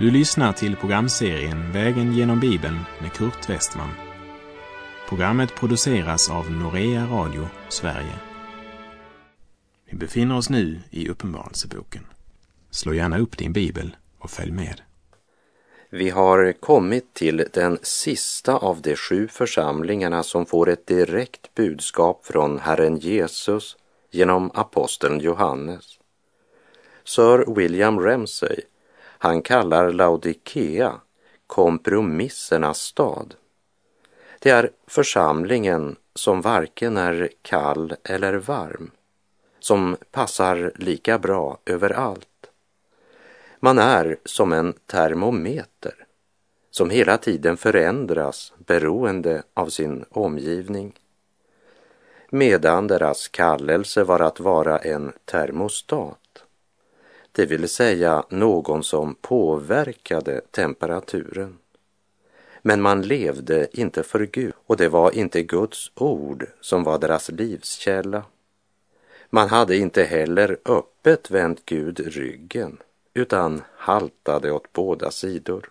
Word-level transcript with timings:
Du 0.00 0.10
lyssnar 0.10 0.52
till 0.52 0.76
programserien 0.76 1.72
Vägen 1.72 2.12
genom 2.12 2.40
Bibeln 2.40 2.78
med 3.00 3.12
Kurt 3.12 3.50
Westman. 3.50 3.88
Programmet 5.08 5.54
produceras 5.54 6.30
av 6.30 6.50
Norea 6.50 7.06
Radio 7.06 7.48
Sverige. 7.68 8.14
Vi 9.90 9.96
befinner 9.96 10.36
oss 10.36 10.50
nu 10.50 10.80
i 10.90 11.08
Uppenbarelseboken. 11.08 12.06
Slå 12.70 12.94
gärna 12.94 13.18
upp 13.18 13.38
din 13.38 13.52
bibel 13.52 13.96
och 14.18 14.30
följ 14.30 14.52
med. 14.52 14.80
Vi 15.90 16.10
har 16.10 16.52
kommit 16.52 17.14
till 17.14 17.44
den 17.52 17.78
sista 17.82 18.56
av 18.56 18.82
de 18.82 18.96
sju 18.96 19.28
församlingarna 19.28 20.22
som 20.22 20.46
får 20.46 20.68
ett 20.68 20.86
direkt 20.86 21.54
budskap 21.54 22.26
från 22.26 22.58
Herren 22.58 22.96
Jesus 22.96 23.76
genom 24.10 24.50
aposteln 24.54 25.20
Johannes. 25.20 25.84
Sir 27.04 27.54
William 27.54 28.00
Ramsay, 28.00 28.60
han 29.22 29.42
kallar 29.42 29.92
Laodikea 29.92 31.00
kompromissernas 31.46 32.80
stad. 32.80 33.34
Det 34.38 34.50
är 34.50 34.70
församlingen 34.86 35.96
som 36.14 36.40
varken 36.40 36.96
är 36.96 37.28
kall 37.42 37.94
eller 38.04 38.34
varm, 38.34 38.90
som 39.58 39.96
passar 40.10 40.72
lika 40.76 41.18
bra 41.18 41.58
överallt. 41.66 42.50
Man 43.58 43.78
är 43.78 44.16
som 44.24 44.52
en 44.52 44.72
termometer 44.86 45.94
som 46.70 46.90
hela 46.90 47.16
tiden 47.16 47.56
förändras 47.56 48.52
beroende 48.58 49.42
av 49.54 49.66
sin 49.68 50.04
omgivning. 50.10 50.98
Medan 52.30 52.86
deras 52.86 53.28
kallelse 53.28 54.04
var 54.04 54.20
att 54.20 54.40
vara 54.40 54.78
en 54.78 55.12
termostat, 55.24 56.18
det 57.32 57.46
vill 57.46 57.68
säga 57.68 58.24
någon 58.28 58.84
som 58.84 59.14
påverkade 59.14 60.40
temperaturen. 60.50 61.58
Men 62.62 62.82
man 62.82 63.02
levde 63.02 63.68
inte 63.72 64.02
för 64.02 64.26
Gud 64.26 64.54
och 64.66 64.76
det 64.76 64.88
var 64.88 65.10
inte 65.10 65.42
Guds 65.42 65.90
ord 65.94 66.46
som 66.60 66.84
var 66.84 66.98
deras 66.98 67.28
livskälla. 67.30 68.24
Man 69.30 69.48
hade 69.48 69.76
inte 69.76 70.02
heller 70.02 70.58
öppet 70.64 71.30
vänt 71.30 71.62
Gud 71.64 72.00
ryggen 72.00 72.78
utan 73.14 73.62
haltade 73.76 74.52
åt 74.52 74.72
båda 74.72 75.10
sidor. 75.10 75.68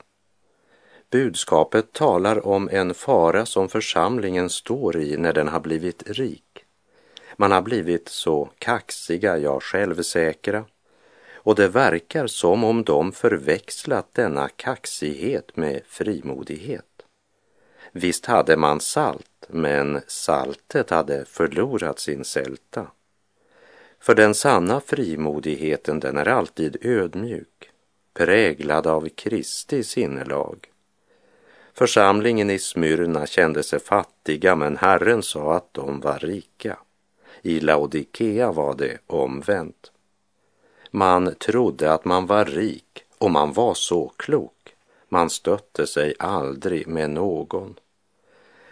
Budskapet 1.12 1.94
talar 1.94 2.48
om 2.48 2.70
en 2.72 2.94
fara 2.94 3.46
som 3.46 3.70
församlingen 3.70 4.50
står 4.50 4.98
i 4.98 5.18
när 5.18 5.34
den 5.34 5.48
har 5.48 5.60
blivit 5.60 6.10
rik. 6.10 6.66
Man 7.36 7.52
har 7.52 7.62
blivit 7.62 8.10
så 8.10 8.50
kaxiga, 8.60 9.38
ja 9.38 9.60
självsäkra, 9.60 10.66
och 11.42 11.56
det 11.56 11.68
verkar 11.68 12.28
som 12.28 12.64
om 12.64 12.84
de 12.84 13.12
förväxlat 13.12 14.14
denna 14.14 14.50
kaxighet 14.50 15.58
med 15.58 15.82
frimodighet. 15.88 16.86
Visst 17.92 18.26
hade 18.26 18.58
man 18.58 18.80
salt, 18.80 19.48
men 19.48 20.02
saltet 20.08 20.90
hade 20.90 21.26
förlorat 21.26 22.00
sin 22.00 22.24
sälta. 22.24 22.88
För 24.00 24.16
den 24.16 24.34
sanna 24.34 24.80
frimodigheten, 24.80 26.00
den 26.00 26.18
är 26.18 26.28
alltid 26.28 26.78
ödmjuk, 26.82 27.70
präglad 28.14 28.88
av 28.88 29.10
Kristi 29.10 29.84
sinnelag. 29.84 30.70
Församlingen 31.74 32.50
i 32.50 32.60
Smyrna 32.60 33.26
kände 33.26 33.64
sig 33.64 33.80
fattiga, 33.80 34.56
men 34.56 34.78
Herren 34.78 35.24
sa 35.24 35.56
att 35.56 35.74
de 35.74 36.00
var 36.00 36.20
rika. 36.20 36.78
I 37.42 37.60
Laodikea 37.60 38.52
var 38.52 38.76
det 38.76 38.98
omvänt. 39.08 39.92
Man 40.92 41.36
trodde 41.36 41.94
att 41.94 42.06
man 42.06 42.26
var 42.26 42.46
rik 42.46 43.04
och 43.18 43.32
man 43.32 43.54
var 43.54 43.74
så 43.74 44.12
klok. 44.18 44.76
Man 45.10 45.30
stötte 45.30 45.88
sig 45.88 46.14
aldrig 46.20 46.88
med 46.88 47.10
någon. 47.10 47.76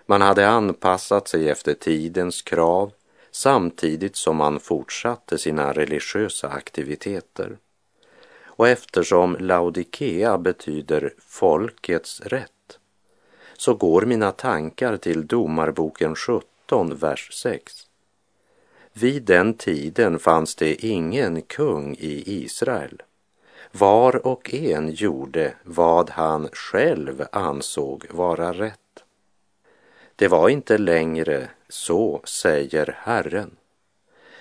Man 0.06 0.22
hade 0.22 0.48
anpassat 0.48 1.28
sig 1.28 1.50
efter 1.50 1.74
tidens 1.74 2.42
krav 2.42 2.92
samtidigt 3.32 4.16
som 4.16 4.36
man 4.36 4.60
fortsatte 4.60 5.38
sina 5.38 5.74
religiösa 5.74 6.50
aktiviteter. 6.50 7.58
Och 8.44 8.68
eftersom 8.68 9.38
Laodikea 9.40 10.38
betyder 10.38 11.14
folkets 11.20 12.22
rätt 12.22 12.52
så 13.58 13.74
går 13.74 14.02
mina 14.02 14.32
tankar 14.32 14.98
till 14.98 15.28
Domarboken 15.28 16.16
17, 16.16 16.96
vers 16.96 17.30
6. 17.34 17.87
Vid 19.00 19.24
den 19.24 19.54
tiden 19.54 20.20
fanns 20.20 20.56
det 20.56 20.86
ingen 20.86 21.42
kung 21.42 21.96
i 22.00 22.24
Israel. 22.26 23.04
Var 23.72 24.28
och 24.28 24.54
en 24.54 24.92
gjorde 24.92 25.54
vad 25.64 26.10
han 26.10 26.50
själv 26.54 27.26
ansåg 27.32 28.06
vara 28.12 28.54
rätt. 28.54 29.04
Det 30.16 30.28
var 30.28 30.50
inte 30.50 30.78
längre 30.78 31.50
så 31.70 32.22
säger 32.24 32.96
Herren. 33.00 33.52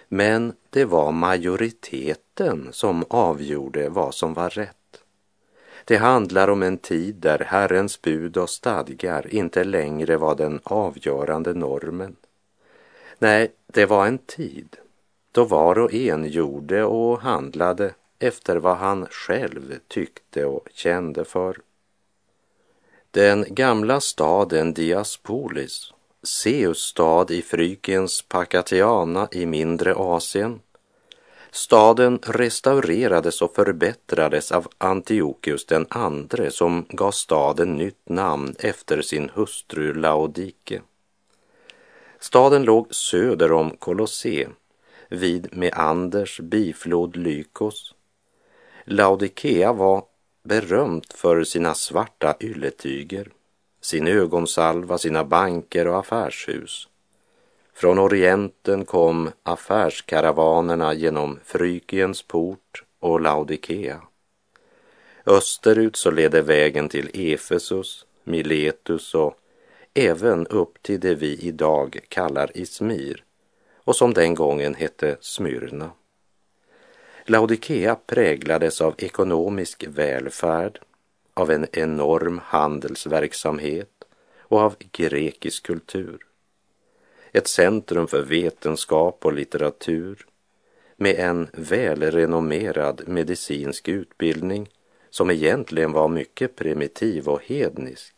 Men 0.09 0.53
det 0.71 0.85
var 0.85 1.13
majoriteten 1.13 2.69
som 2.73 3.05
avgjorde 3.09 3.89
vad 3.89 4.15
som 4.15 4.35
var 4.35 4.51
rätt. 4.51 5.03
Det 5.85 5.97
handlar 5.97 6.49
om 6.49 6.63
en 6.63 6.79
tid 6.79 7.15
där 7.15 7.39
Herrens 7.39 8.03
bud 8.03 8.37
och 8.37 8.51
stadgar 8.51 9.35
inte 9.35 9.65
längre 9.65 10.17
var 10.17 10.35
den 10.35 10.61
avgörande 10.65 11.55
normen. 11.55 12.17
Nej, 13.19 13.53
det 13.67 13.87
var 13.87 14.07
en 14.07 14.19
tid 14.19 14.77
då 15.33 15.45
var 15.45 15.79
och 15.79 15.95
en 15.95 16.29
gjorde 16.29 16.85
och 16.85 17.21
handlade 17.21 17.95
efter 18.19 18.57
vad 18.57 18.77
han 18.77 19.07
själv 19.11 19.79
tyckte 19.89 20.45
och 20.45 20.69
kände 20.75 21.25
för. 21.25 21.57
Den 23.11 23.47
gamla 23.49 24.01
staden 24.01 24.75
Diaspolis 24.75 25.93
Seus 26.23 26.79
stad 26.79 27.31
i 27.31 27.43
Frykens 27.43 28.23
Pakatiana 28.23 29.29
i 29.33 29.47
mindre 29.47 29.95
Asien. 29.95 30.61
Staden 31.51 32.19
restaurerades 32.23 33.43
och 33.43 33.55
förbättrades 33.55 34.53
av 34.53 34.69
Antiochus 34.79 35.67
den 35.67 35.87
andre 35.89 36.51
som 36.51 36.87
gav 36.89 37.11
staden 37.11 37.77
nytt 37.77 38.09
namn 38.09 38.55
efter 38.59 39.03
sin 39.03 39.31
hustru 39.35 39.95
Laodike. 39.95 40.81
Staden 42.27 42.63
låg 42.63 42.95
söder 42.95 43.53
om 43.53 43.71
Kolosse 43.71 44.49
vid 45.09 45.57
Meanders 45.57 46.41
biflod 46.41 47.17
Lykos. 47.17 47.95
Laodikea 48.85 49.73
var 49.73 50.05
berömt 50.43 51.13
för 51.13 51.45
sina 51.45 51.75
svarta 51.75 52.37
ylletyger 52.41 53.29
sin 53.81 54.07
ögonsalva, 54.07 54.99
sina 54.99 55.25
banker 55.25 55.89
och 55.89 55.99
affärshus. 55.99 56.89
Från 57.75 57.99
Orienten 57.99 58.85
kom 58.85 59.31
affärskaravanerna 59.43 60.95
genom 60.95 61.39
Frykiens 61.45 62.23
port 62.23 62.85
och 63.01 63.21
Laodikea. 63.21 64.01
Österut 65.27 65.97
så 65.97 66.11
ledde 66.11 66.43
vägen 66.43 66.89
till 66.89 67.33
Efesus, 67.33 68.07
Miletus 68.25 69.15
och 69.15 69.39
även 69.99 70.47
upp 70.47 70.83
till 70.83 71.01
det 71.01 71.15
vi 71.15 71.37
idag 71.37 71.99
kallar 72.09 72.51
Ismir 72.55 73.25
och 73.77 73.97
som 73.97 74.15
den 74.15 74.35
gången 74.35 74.75
hette 74.75 75.17
Smyrna. 75.21 75.91
Laodikea 77.25 77.95
präglades 77.95 78.81
av 78.81 78.95
ekonomisk 78.99 79.85
välfärd, 79.89 80.81
av 81.35 81.51
en 81.51 81.67
enorm 81.73 82.41
handelsverksamhet 82.45 84.05
och 84.39 84.61
av 84.61 84.75
grekisk 84.93 85.67
kultur. 85.67 86.19
Ett 87.33 87.49
centrum 87.49 88.07
för 88.07 88.23
vetenskap 88.23 89.25
och 89.25 89.33
litteratur 89.33 90.27
med 90.97 91.15
en 91.15 91.49
välrenommerad 91.53 93.03
medicinsk 93.07 93.89
utbildning 93.89 94.69
som 95.11 95.31
egentligen 95.31 95.93
var 95.93 96.09
mycket 96.09 96.57
primitiv 96.57 97.29
och 97.29 97.43
hednisk 97.43 98.16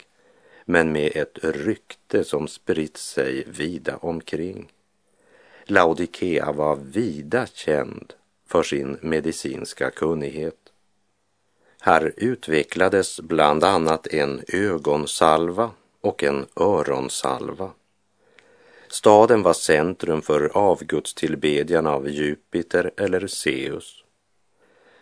men 0.70 0.92
med 0.92 1.12
ett 1.16 1.38
rykte 1.42 2.24
som 2.24 2.48
spritt 2.48 2.96
sig 2.96 3.44
vida 3.46 3.96
omkring. 3.96 4.72
Laodikea 5.64 6.52
var 6.52 6.76
vida 6.76 7.46
känd 7.46 8.14
för 8.46 8.62
sin 8.62 8.98
medicinska 9.02 9.90
kunnighet. 9.90 10.72
Här 11.80 12.12
utvecklades 12.16 13.20
bland 13.20 13.64
annat 13.64 14.06
en 14.06 14.42
ögonsalva 14.48 15.70
och 16.00 16.22
en 16.22 16.46
öronsalva. 16.56 17.70
Staden 18.88 19.42
var 19.42 19.52
centrum 19.52 20.22
för 20.22 20.56
avgudstillbedjan 20.56 21.86
av 21.86 22.08
Jupiter 22.08 22.90
eller 22.96 23.26
Zeus. 23.26 24.04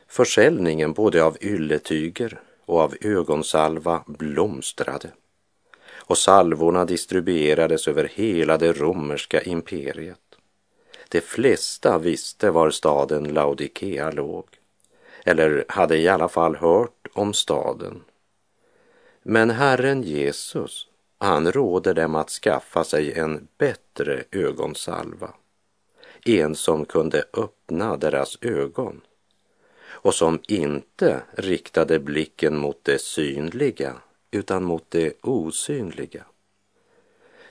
Försäljningen 0.06 0.92
både 0.92 1.24
av 1.24 1.36
ylletyger 1.40 2.40
och 2.64 2.80
av 2.80 2.94
ögonsalva 3.00 4.04
blomstrade 4.06 5.10
och 6.06 6.18
salvorna 6.18 6.84
distribuerades 6.84 7.88
över 7.88 8.10
hela 8.14 8.58
det 8.58 8.72
romerska 8.72 9.42
imperiet. 9.42 10.18
De 11.08 11.20
flesta 11.20 11.98
visste 11.98 12.50
var 12.50 12.70
staden 12.70 13.24
Laodikea 13.24 14.10
låg 14.10 14.44
eller 15.24 15.64
hade 15.68 15.96
i 15.96 16.08
alla 16.08 16.28
fall 16.28 16.56
hört 16.56 17.06
om 17.12 17.34
staden. 17.34 18.02
Men 19.22 19.50
Herren 19.50 20.02
Jesus, 20.02 20.88
han 21.18 21.52
råder 21.52 21.94
dem 21.94 22.14
att 22.14 22.30
skaffa 22.30 22.84
sig 22.84 23.18
en 23.18 23.48
bättre 23.58 24.24
ögonsalva. 24.32 25.34
En 26.24 26.54
som 26.54 26.84
kunde 26.84 27.24
öppna 27.32 27.96
deras 27.96 28.38
ögon 28.40 29.00
och 29.86 30.14
som 30.14 30.40
inte 30.48 31.22
riktade 31.32 31.98
blicken 31.98 32.56
mot 32.56 32.84
det 32.84 33.00
synliga 33.00 33.94
utan 34.36 34.64
mot 34.64 34.84
det 34.88 35.12
osynliga. 35.20 36.24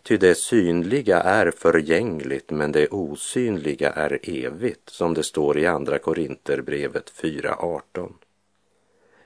Ty 0.03 0.17
det 0.17 0.35
synliga 0.35 1.19
är 1.21 1.51
förgängligt 1.51 2.51
men 2.51 2.71
det 2.71 2.87
osynliga 2.87 3.91
är 3.91 4.19
evigt 4.23 4.89
som 4.89 5.13
det 5.13 5.23
står 5.23 5.57
i 5.57 5.65
Andra 5.65 5.99
Korinterbrevet 5.99 7.13
4.18. 7.21 8.11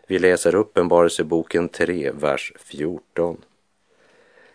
Vi 0.08 0.20
läser 0.20 0.56
Uppenbarelseboken 0.56 1.70
3, 1.70 2.12
vers 2.12 2.54
14. 2.60 3.38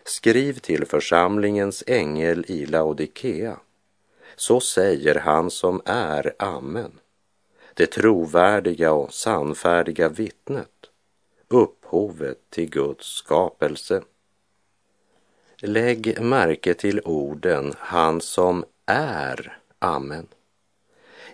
Skriv 0.03 0.53
till 0.53 0.85
församlingens 0.85 1.83
ängel 1.87 2.45
i 2.47 2.65
Laodikea. 2.65 3.59
Så 4.35 4.59
säger 4.59 5.15
han 5.15 5.51
som 5.51 5.81
är 5.85 6.33
Amen, 6.39 6.91
det 7.73 7.85
trovärdiga 7.85 8.91
och 8.93 9.13
sannfärdiga 9.13 10.09
vittnet, 10.09 10.89
upphovet 11.85 12.37
till 12.49 12.69
Guds 12.69 13.07
skapelse. 13.07 14.01
Lägg 15.57 16.21
märke 16.21 16.73
till 16.73 17.01
orden 17.05 17.73
han 17.77 18.21
som 18.21 18.65
är 18.85 19.57
Amen. 19.79 20.27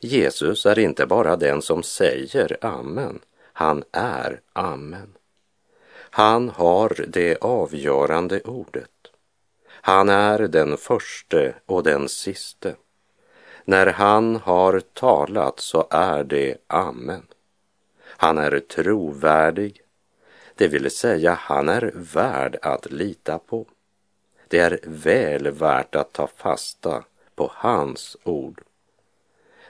Jesus 0.02 0.66
är 0.66 0.80
inte 0.80 1.06
bara 1.06 1.36
den 1.36 1.62
som 1.62 1.84
säger 1.84 2.58
Amen, 2.62 3.20
han 3.54 3.84
är 3.92 4.42
Amen. 4.54 5.14
Han 6.14 6.50
har 6.50 7.06
det 7.08 7.38
avgörande 7.42 8.42
ordet. 8.42 8.90
Han 9.68 10.10
är 10.10 10.40
den 10.48 10.78
förste 10.78 11.54
och 11.66 11.84
den 11.84 12.10
siste. 12.10 12.76
När 13.66 13.88
han 13.88 14.36
har 14.36 14.80
talat 14.80 15.60
så 15.60 15.88
är 15.90 16.24
det 16.24 16.58
Amen. 16.68 17.28
Han 18.18 18.38
är 18.38 18.60
trovärdig, 18.60 19.82
det 20.62 20.68
vill 20.68 20.92
säga 20.92 21.34
han 21.34 21.70
är 21.70 21.92
värd 21.96 22.58
att 22.62 22.92
lita 22.92 23.40
på. 23.40 23.66
Det 24.48 24.60
är 24.60 24.80
väl 24.84 25.52
värt 25.52 25.96
att 25.96 26.14
ta 26.14 26.28
fasta 26.28 27.04
på 27.36 27.52
hans 27.54 28.18
ord. 28.24 28.62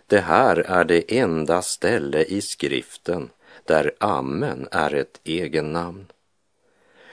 Det 0.08 0.20
här 0.20 0.58
är 0.58 0.84
det 0.84 1.18
enda 1.18 1.62
ställe 1.62 2.24
i 2.24 2.42
skriften 2.42 3.30
där 3.66 3.92
Amen 4.00 4.68
är 4.72 4.94
ett 4.94 5.20
egennamn. 5.24 6.06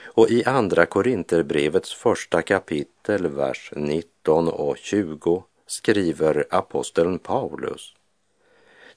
Och 0.03 0.29
i 0.29 0.45
Andra 0.45 0.85
Korinterbrevets 0.85 1.93
första 1.93 2.41
kapitel, 2.41 3.27
vers 3.27 3.71
19 3.75 4.47
och 4.47 4.77
20 4.77 5.43
skriver 5.67 6.47
aposteln 6.49 7.19
Paulus. 7.19 7.93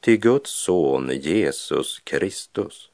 Ty 0.01 0.17
Guds 0.17 0.51
son 0.51 1.11
Jesus 1.13 1.99
Kristus, 1.99 2.92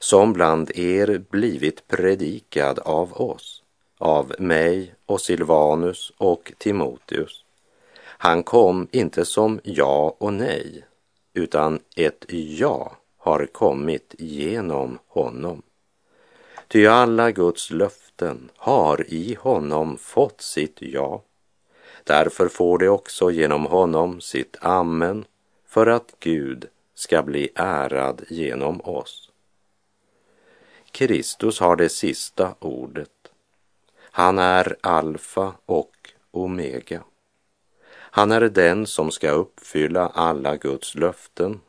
som 0.00 0.32
bland 0.32 0.70
er 0.74 1.18
blivit 1.30 1.88
predikad 1.88 2.78
av 2.78 3.12
oss, 3.12 3.62
av 3.98 4.34
mig 4.38 4.94
och 5.06 5.20
Silvanus 5.20 6.12
och 6.16 6.52
Timoteus. 6.58 7.44
Han 8.02 8.42
kom 8.42 8.88
inte 8.90 9.24
som 9.24 9.60
ja 9.62 10.16
och 10.18 10.32
nej, 10.32 10.84
utan 11.34 11.80
ett 11.96 12.24
ja 12.28 12.96
har 13.18 13.46
kommit 13.46 14.14
genom 14.18 14.98
honom. 15.06 15.62
Ty 16.68 16.86
alla 16.86 17.30
Guds 17.30 17.70
löften 17.70 18.50
har 18.56 19.04
i 19.08 19.34
honom 19.34 19.96
fått 19.96 20.40
sitt 20.40 20.76
ja. 20.78 21.22
Därför 22.04 22.48
får 22.48 22.78
det 22.78 22.88
också 22.88 23.30
genom 23.30 23.66
honom 23.66 24.20
sitt 24.20 24.56
amen 24.60 25.24
för 25.66 25.86
att 25.86 26.14
Gud 26.20 26.68
ska 26.94 27.22
bli 27.22 27.48
ärad 27.54 28.22
genom 28.28 28.80
oss. 28.80 29.29
Kristus 30.92 31.60
har 31.60 31.76
det 31.76 31.88
sista 31.88 32.54
ordet. 32.58 33.10
Han 34.00 34.38
är 34.38 34.76
alfa 34.80 35.52
och 35.66 35.96
omega. 36.30 37.02
Han 37.90 38.32
är 38.32 38.40
den 38.40 38.86
som 38.86 39.10
ska 39.10 39.30
uppfylla 39.30 40.08
alla 40.08 40.56
Guds 40.56 40.94
löften 40.94 41.60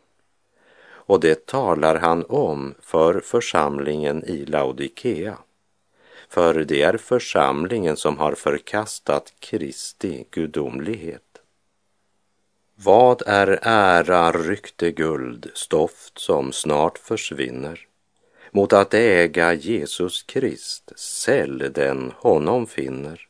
och 1.12 1.20
det 1.20 1.46
talar 1.46 1.96
han 1.96 2.26
om 2.30 2.76
för 2.82 3.20
församlingen 3.20 4.24
i 4.26 4.46
Laodikea. 4.46 5.38
För 6.30 6.54
det 6.54 6.82
är 6.82 6.98
församlingen 6.98 7.98
som 7.98 8.18
har 8.18 8.36
förkastat 8.36 9.34
Kristi 9.40 10.26
gudomlighet. 10.32 11.42
Vad 12.76 13.22
är 13.26 13.60
ära, 13.62 14.32
rykte, 14.32 14.92
guld, 14.92 15.52
stoft 15.54 16.20
som 16.20 16.52
snart 16.52 16.98
försvinner? 16.98 17.88
Mot 18.54 18.74
att 18.74 18.94
äga 18.94 19.54
Jesus 19.54 20.24
Krist, 20.24 20.92
sälj 20.96 21.70
den 21.70 22.12
honom 22.18 22.68
finner. 22.68 23.28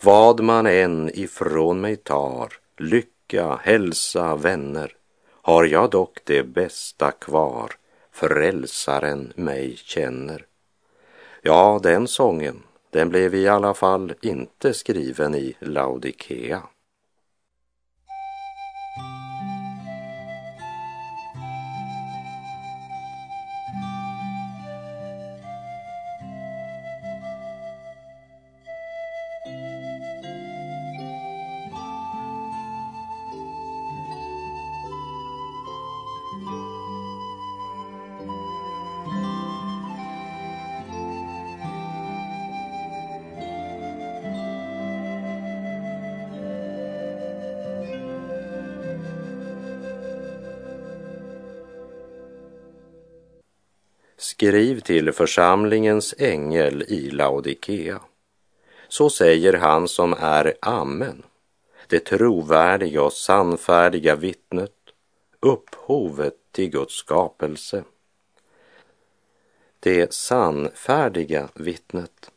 Vad 0.00 0.40
man 0.40 0.66
än 0.66 1.10
ifrån 1.14 1.80
mig 1.80 1.96
tar, 1.96 2.52
lycka, 2.78 3.60
hälsa, 3.62 4.36
vänner, 4.36 4.92
har 5.42 5.64
jag 5.64 5.90
dock 5.90 6.18
det 6.24 6.42
bästa 6.42 7.10
kvar, 7.10 7.72
frälsaren 8.12 9.32
mig 9.36 9.76
känner. 9.76 10.46
Ja, 11.42 11.80
den 11.82 12.08
sången, 12.08 12.62
den 12.90 13.08
blev 13.08 13.34
i 13.34 13.48
alla 13.48 13.74
fall 13.74 14.14
inte 14.20 14.74
skriven 14.74 15.34
i 15.34 15.56
Laodikea. 15.60 16.62
Skriv 54.44 54.80
till 54.80 55.12
församlingens 55.12 56.14
ängel 56.18 56.82
i 56.82 57.10
Laodikea. 57.10 58.00
Så 58.88 59.10
säger 59.10 59.52
han 59.52 59.88
som 59.88 60.14
är 60.18 60.54
Amen, 60.60 61.22
det 61.88 61.98
trovärdiga 61.98 63.02
och 63.02 63.12
sannfärdiga 63.12 64.16
vittnet, 64.16 64.72
upphovet 65.40 66.34
till 66.52 66.70
Guds 66.70 66.94
skapelse. 66.94 67.84
Det 69.80 70.14
sannfärdiga 70.14 71.48
vittnet. 71.54 72.30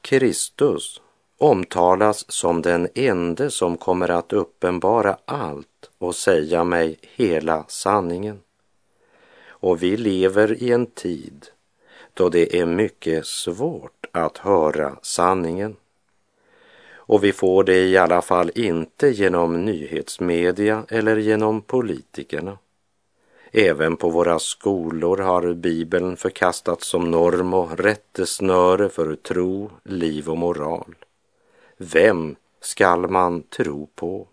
Kristus 0.00 1.00
omtalas 1.38 2.32
som 2.32 2.62
den 2.62 2.88
ende 2.94 3.50
som 3.50 3.76
kommer 3.76 4.08
att 4.08 4.32
uppenbara 4.32 5.18
allt 5.24 5.90
och 5.98 6.14
säga 6.14 6.64
mig 6.64 6.98
hela 7.02 7.64
sanningen. 7.68 8.40
Och 9.64 9.82
vi 9.82 9.96
lever 9.96 10.62
i 10.62 10.72
en 10.72 10.86
tid 10.86 11.46
då 12.14 12.28
det 12.28 12.58
är 12.58 12.66
mycket 12.66 13.26
svårt 13.26 14.06
att 14.12 14.38
höra 14.38 14.96
sanningen. 15.02 15.76
Och 16.94 17.24
vi 17.24 17.32
får 17.32 17.64
det 17.64 17.84
i 17.84 17.96
alla 17.96 18.22
fall 18.22 18.50
inte 18.54 19.08
genom 19.08 19.64
nyhetsmedia 19.64 20.84
eller 20.88 21.16
genom 21.16 21.62
politikerna. 21.62 22.58
Även 23.52 23.96
på 23.96 24.10
våra 24.10 24.38
skolor 24.38 25.16
har 25.16 25.54
Bibeln 25.54 26.16
förkastats 26.16 26.86
som 26.86 27.10
norm 27.10 27.54
och 27.54 27.78
rättesnöre 27.78 28.88
för 28.88 29.16
tro, 29.16 29.70
liv 29.82 30.28
och 30.28 30.38
moral. 30.38 30.94
Vem 31.76 32.36
skall 32.60 33.08
man 33.08 33.42
tro 33.42 33.88
på? 33.94 34.26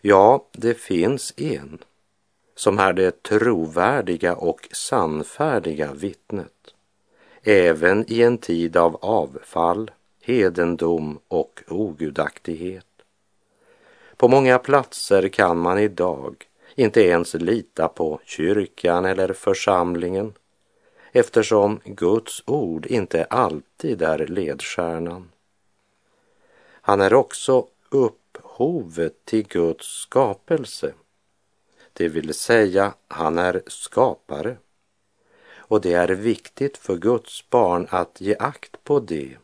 Ja, 0.00 0.46
det 0.52 0.74
finns 0.74 1.34
en 1.36 1.78
som 2.60 2.78
är 2.78 2.92
det 2.92 3.22
trovärdiga 3.22 4.34
och 4.34 4.68
sannfärdiga 4.72 5.92
vittnet, 5.92 6.74
även 7.42 8.04
i 8.12 8.22
en 8.22 8.38
tid 8.38 8.76
av 8.76 8.96
avfall, 8.96 9.90
hedendom 10.22 11.18
och 11.28 11.62
ogudaktighet. 11.68 12.86
På 14.16 14.28
många 14.28 14.58
platser 14.58 15.28
kan 15.28 15.58
man 15.58 15.78
idag 15.78 16.34
inte 16.74 17.00
ens 17.00 17.34
lita 17.34 17.88
på 17.88 18.20
kyrkan 18.24 19.04
eller 19.04 19.32
församlingen 19.32 20.32
eftersom 21.12 21.80
Guds 21.84 22.42
ord 22.46 22.86
inte 22.86 23.24
alltid 23.24 24.02
är 24.02 24.26
ledstjärnan. 24.26 25.30
Han 26.80 27.00
är 27.00 27.14
också 27.14 27.66
upphovet 27.90 29.24
till 29.24 29.46
Guds 29.46 29.86
skapelse. 29.86 30.92
Det 32.00 32.08
vill 32.08 32.34
säga, 32.34 32.94
han 33.08 33.38
är 33.38 33.62
skapare. 33.66 34.56
Och 35.56 35.80
det 35.80 35.92
är 35.92 36.08
viktigt 36.08 36.76
för 36.76 36.96
Guds 36.96 37.50
barn 37.50 37.86
att 37.90 38.20
ge 38.20 38.36
akt 38.38 38.84
på 38.84 39.00
det 39.00 39.36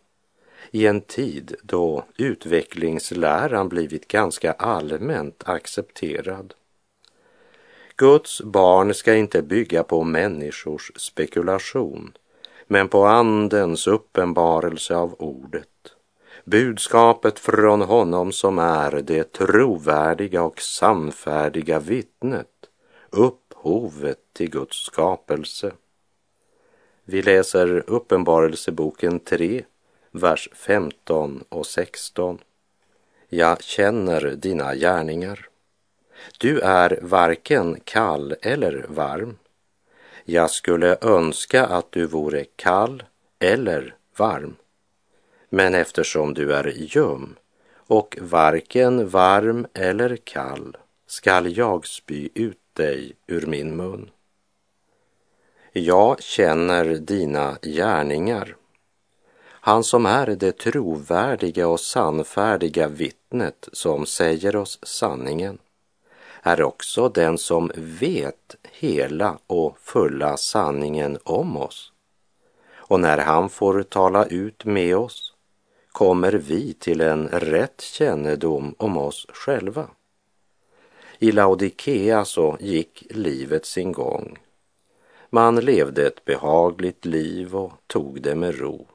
i 0.70 0.86
en 0.86 1.00
tid 1.00 1.54
då 1.62 2.04
utvecklingsläran 2.16 3.68
blivit 3.68 4.08
ganska 4.08 4.52
allmänt 4.52 5.42
accepterad. 5.46 6.54
Guds 7.96 8.42
barn 8.42 8.94
ska 8.94 9.14
inte 9.14 9.42
bygga 9.42 9.82
på 9.82 10.04
människors 10.04 10.92
spekulation, 10.96 12.16
men 12.66 12.88
på 12.88 13.04
Andens 13.04 13.86
uppenbarelse 13.86 14.96
av 14.96 15.14
ordet. 15.18 15.75
Budskapet 16.48 17.38
från 17.38 17.82
honom 17.82 18.32
som 18.32 18.58
är 18.58 18.90
det 18.90 19.32
trovärdiga 19.32 20.42
och 20.42 20.60
sannfärdiga 20.60 21.78
vittnet, 21.78 22.48
upphovet 23.10 24.18
till 24.32 24.50
Guds 24.50 24.76
skapelse. 24.84 25.72
Vi 27.04 27.22
läser 27.22 27.84
Uppenbarelseboken 27.86 29.20
3, 29.20 29.64
vers 30.10 30.48
15 30.52 31.44
och 31.48 31.66
16. 31.66 32.38
Jag 33.28 33.62
känner 33.62 34.20
dina 34.36 34.74
gärningar. 34.74 35.48
Du 36.38 36.60
är 36.60 36.98
varken 37.02 37.80
kall 37.84 38.34
eller 38.42 38.86
varm. 38.88 39.38
Jag 40.24 40.50
skulle 40.50 40.98
önska 41.00 41.66
att 41.66 41.92
du 41.92 42.06
vore 42.06 42.44
kall 42.44 43.02
eller 43.38 43.94
varm. 44.16 44.56
Men 45.56 45.74
eftersom 45.74 46.34
du 46.34 46.52
är 46.52 46.72
ljum 46.76 47.36
och 47.76 48.18
varken 48.20 49.08
varm 49.08 49.66
eller 49.74 50.16
kall 50.16 50.76
skall 51.06 51.56
jag 51.56 51.86
spy 51.86 52.28
ut 52.34 52.58
dig 52.72 53.12
ur 53.26 53.46
min 53.46 53.76
mun. 53.76 54.10
Jag 55.72 56.22
känner 56.22 56.84
dina 56.84 57.58
gärningar. 57.62 58.56
Han 59.42 59.84
som 59.84 60.06
är 60.06 60.26
det 60.26 60.58
trovärdiga 60.58 61.68
och 61.68 61.80
sannfärdiga 61.80 62.88
vittnet 62.88 63.68
som 63.72 64.06
säger 64.06 64.56
oss 64.56 64.78
sanningen 64.82 65.58
är 66.42 66.62
också 66.62 67.08
den 67.08 67.38
som 67.38 67.70
vet 67.76 68.56
hela 68.72 69.38
och 69.46 69.78
fulla 69.78 70.36
sanningen 70.36 71.18
om 71.24 71.56
oss. 71.56 71.92
Och 72.74 73.00
när 73.00 73.18
han 73.18 73.48
får 73.48 73.82
tala 73.82 74.24
ut 74.24 74.64
med 74.64 74.96
oss 74.96 75.25
kommer 75.96 76.32
vi 76.32 76.72
till 76.72 77.00
en 77.00 77.28
rätt 77.28 77.80
kännedom 77.80 78.74
om 78.78 78.96
oss 78.96 79.26
själva. 79.28 79.88
I 81.18 81.32
Laodikea 81.32 82.24
så 82.24 82.56
gick 82.60 83.06
livet 83.10 83.66
sin 83.66 83.92
gång. 83.92 84.38
Man 85.30 85.56
levde 85.56 86.06
ett 86.06 86.24
behagligt 86.24 87.04
liv 87.04 87.56
och 87.56 87.72
tog 87.86 88.22
det 88.22 88.34
med 88.34 88.58
ro. 88.58 88.86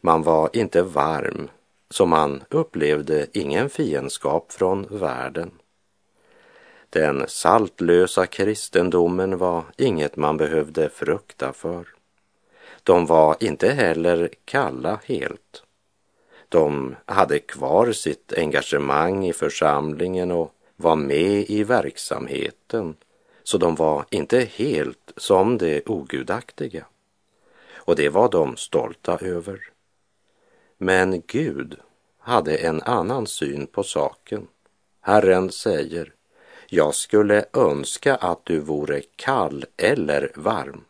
Man 0.00 0.22
var 0.22 0.50
inte 0.52 0.82
varm, 0.82 1.48
så 1.90 2.06
man 2.06 2.42
upplevde 2.50 3.26
ingen 3.32 3.70
fiendskap 3.70 4.52
från 4.52 4.86
världen. 4.90 5.50
Den 6.90 7.24
saltlösa 7.28 8.26
kristendomen 8.26 9.38
var 9.38 9.64
inget 9.76 10.16
man 10.16 10.36
behövde 10.36 10.88
frukta 10.88 11.52
för. 11.52 11.88
De 12.82 13.06
var 13.06 13.36
inte 13.40 13.68
heller 13.68 14.30
kalla 14.44 15.00
helt. 15.04 15.64
De 16.50 16.96
hade 17.04 17.38
kvar 17.38 17.92
sitt 17.92 18.32
engagemang 18.32 19.26
i 19.26 19.32
församlingen 19.32 20.30
och 20.30 20.54
var 20.76 20.96
med 20.96 21.50
i 21.50 21.64
verksamheten, 21.64 22.96
så 23.42 23.58
de 23.58 23.74
var 23.74 24.04
inte 24.10 24.40
helt 24.40 25.12
som 25.16 25.58
det 25.58 25.88
ogudaktiga. 25.88 26.86
Och 27.74 27.96
det 27.96 28.08
var 28.08 28.28
de 28.28 28.56
stolta 28.56 29.18
över. 29.18 29.60
Men 30.78 31.22
Gud 31.26 31.76
hade 32.18 32.56
en 32.56 32.82
annan 32.82 33.26
syn 33.26 33.66
på 33.66 33.82
saken. 33.82 34.46
Herren 35.00 35.52
säger, 35.52 36.12
jag 36.68 36.94
skulle 36.94 37.44
önska 37.52 38.14
att 38.14 38.44
du 38.44 38.60
vore 38.60 39.02
kall 39.16 39.64
eller 39.76 40.32
varm. 40.34 40.84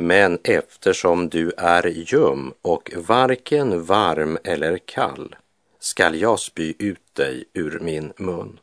Men 0.00 0.38
eftersom 0.44 1.28
du 1.28 1.52
är 1.56 1.86
ljum 1.86 2.52
och 2.62 2.92
varken 2.96 3.84
varm 3.84 4.38
eller 4.44 4.78
kall 4.78 5.36
skall 5.78 6.20
jag 6.20 6.40
spy 6.40 6.74
ut 6.78 7.14
dig 7.14 7.44
ur 7.52 7.78
min 7.80 8.12
mun. 8.16 8.60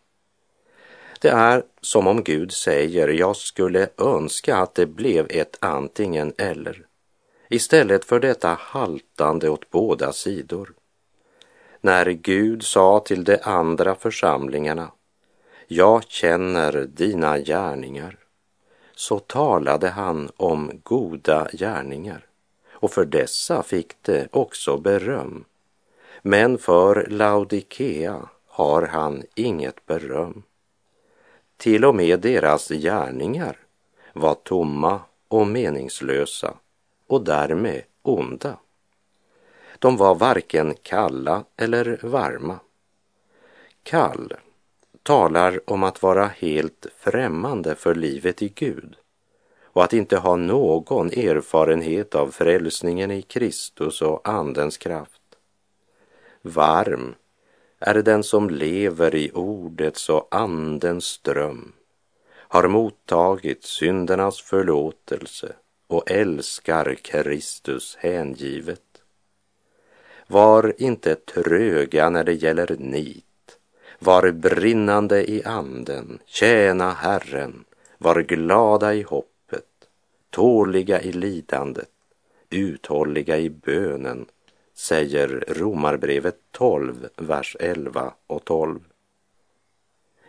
Det 1.22 1.30
är 1.30 1.63
som 1.82 2.08
om 2.08 2.24
Gud 2.24 2.51
säger, 2.51 3.08
jag 3.08 3.36
skulle 3.36 3.88
önska 3.98 4.58
att 4.58 4.75
det 4.75 4.86
blev 4.86 5.27
ett 5.30 5.58
antingen 5.60 6.34
eller 6.38 6.86
istället 7.50 8.06
för 8.06 8.20
detta 8.20 8.58
haltande 8.60 9.50
åt 9.50 9.70
båda 9.70 10.13
sidor. 10.13 10.74
När 11.82 12.06
Gud 12.06 12.63
sa 12.63 13.00
till 13.00 13.24
de 13.24 13.38
andra 13.44 13.96
församlingarna, 13.96 14.92
jag 15.68 16.04
känner 16.04 16.88
dina 16.88 17.39
gärningar, 17.39 18.25
så 18.96 19.20
talade 19.20 19.90
han 19.90 20.32
om 20.38 20.72
goda 20.84 21.48
gärningar 21.54 22.25
och 22.72 22.92
för 22.92 23.06
dessa 23.06 23.64
fick 23.64 23.94
det 24.02 24.28
också 24.32 24.78
beröm. 24.78 25.46
Men 26.22 26.58
för 26.58 27.08
Laodikea 27.10 28.30
har 28.48 28.82
han 28.82 29.24
inget 29.36 29.86
beröm. 29.86 30.44
Till 31.58 31.86
och 31.86 31.96
med 31.96 32.20
deras 32.20 32.70
gärningar 32.70 33.58
var 34.14 34.34
tomma 34.34 35.00
och 35.28 35.48
meningslösa 35.48 36.54
och 37.08 37.24
därmed 37.24 37.82
onda. 38.02 38.58
De 39.80 39.98
var 39.98 40.16
varken 40.16 40.75
kalla 40.82 41.44
eller 41.58 42.00
varma. 42.04 42.60
Kall 43.84 44.34
talar 45.06 45.60
om 45.66 45.84
att 45.84 46.02
vara 46.02 46.28
helt 46.28 46.88
främmande 46.98 47.76
för 47.76 47.96
livet 47.96 48.42
i 48.42 48.50
Gud 48.50 48.96
och 49.64 49.84
att 49.84 49.94
inte 49.94 50.18
ha 50.18 50.36
någon 50.36 51.08
erfarenhet 51.08 52.16
av 52.16 52.32
frälsningen 52.32 53.12
i 53.12 53.22
Kristus 53.22 54.02
och 54.02 54.28
Andens 54.28 54.78
kraft. 54.78 55.22
Varm 56.42 57.16
är 57.80 57.94
den 57.94 58.24
som 58.24 58.50
lever 58.50 59.16
i 59.16 59.32
ordets 59.34 60.10
och 60.10 60.28
Andens 60.32 61.06
ström, 61.06 61.74
har 62.32 62.68
mottagit 62.68 63.64
syndernas 63.64 64.42
förlåtelse 64.42 65.54
och 65.88 66.12
älskar 66.12 66.96
Kristus 66.96 67.96
hängivet. 68.00 68.82
Var 70.28 70.74
inte 70.78 71.16
tröga 71.16 72.10
när 72.10 72.24
det 72.24 72.34
gäller 72.34 72.76
nit 72.80 73.25
var 74.00 74.32
brinnande 74.32 75.32
i 75.32 75.44
anden, 75.44 76.20
tjäna 76.25 76.92
Herren, 76.92 77.64
var 77.98 78.22
glada 78.22 78.94
i 78.94 79.02
hoppet, 79.02 79.66
tåliga 80.30 81.02
i 81.02 81.12
lidandet, 81.12 81.90
uthålliga 82.50 83.38
i 83.38 83.50
bönen, 83.50 84.25
säger 84.74 85.44
Romarbrevet 85.48 86.38
12, 86.52 87.08
vers 87.18 87.58
11 87.60 88.14
och 88.28 88.46
12. 88.46 88.80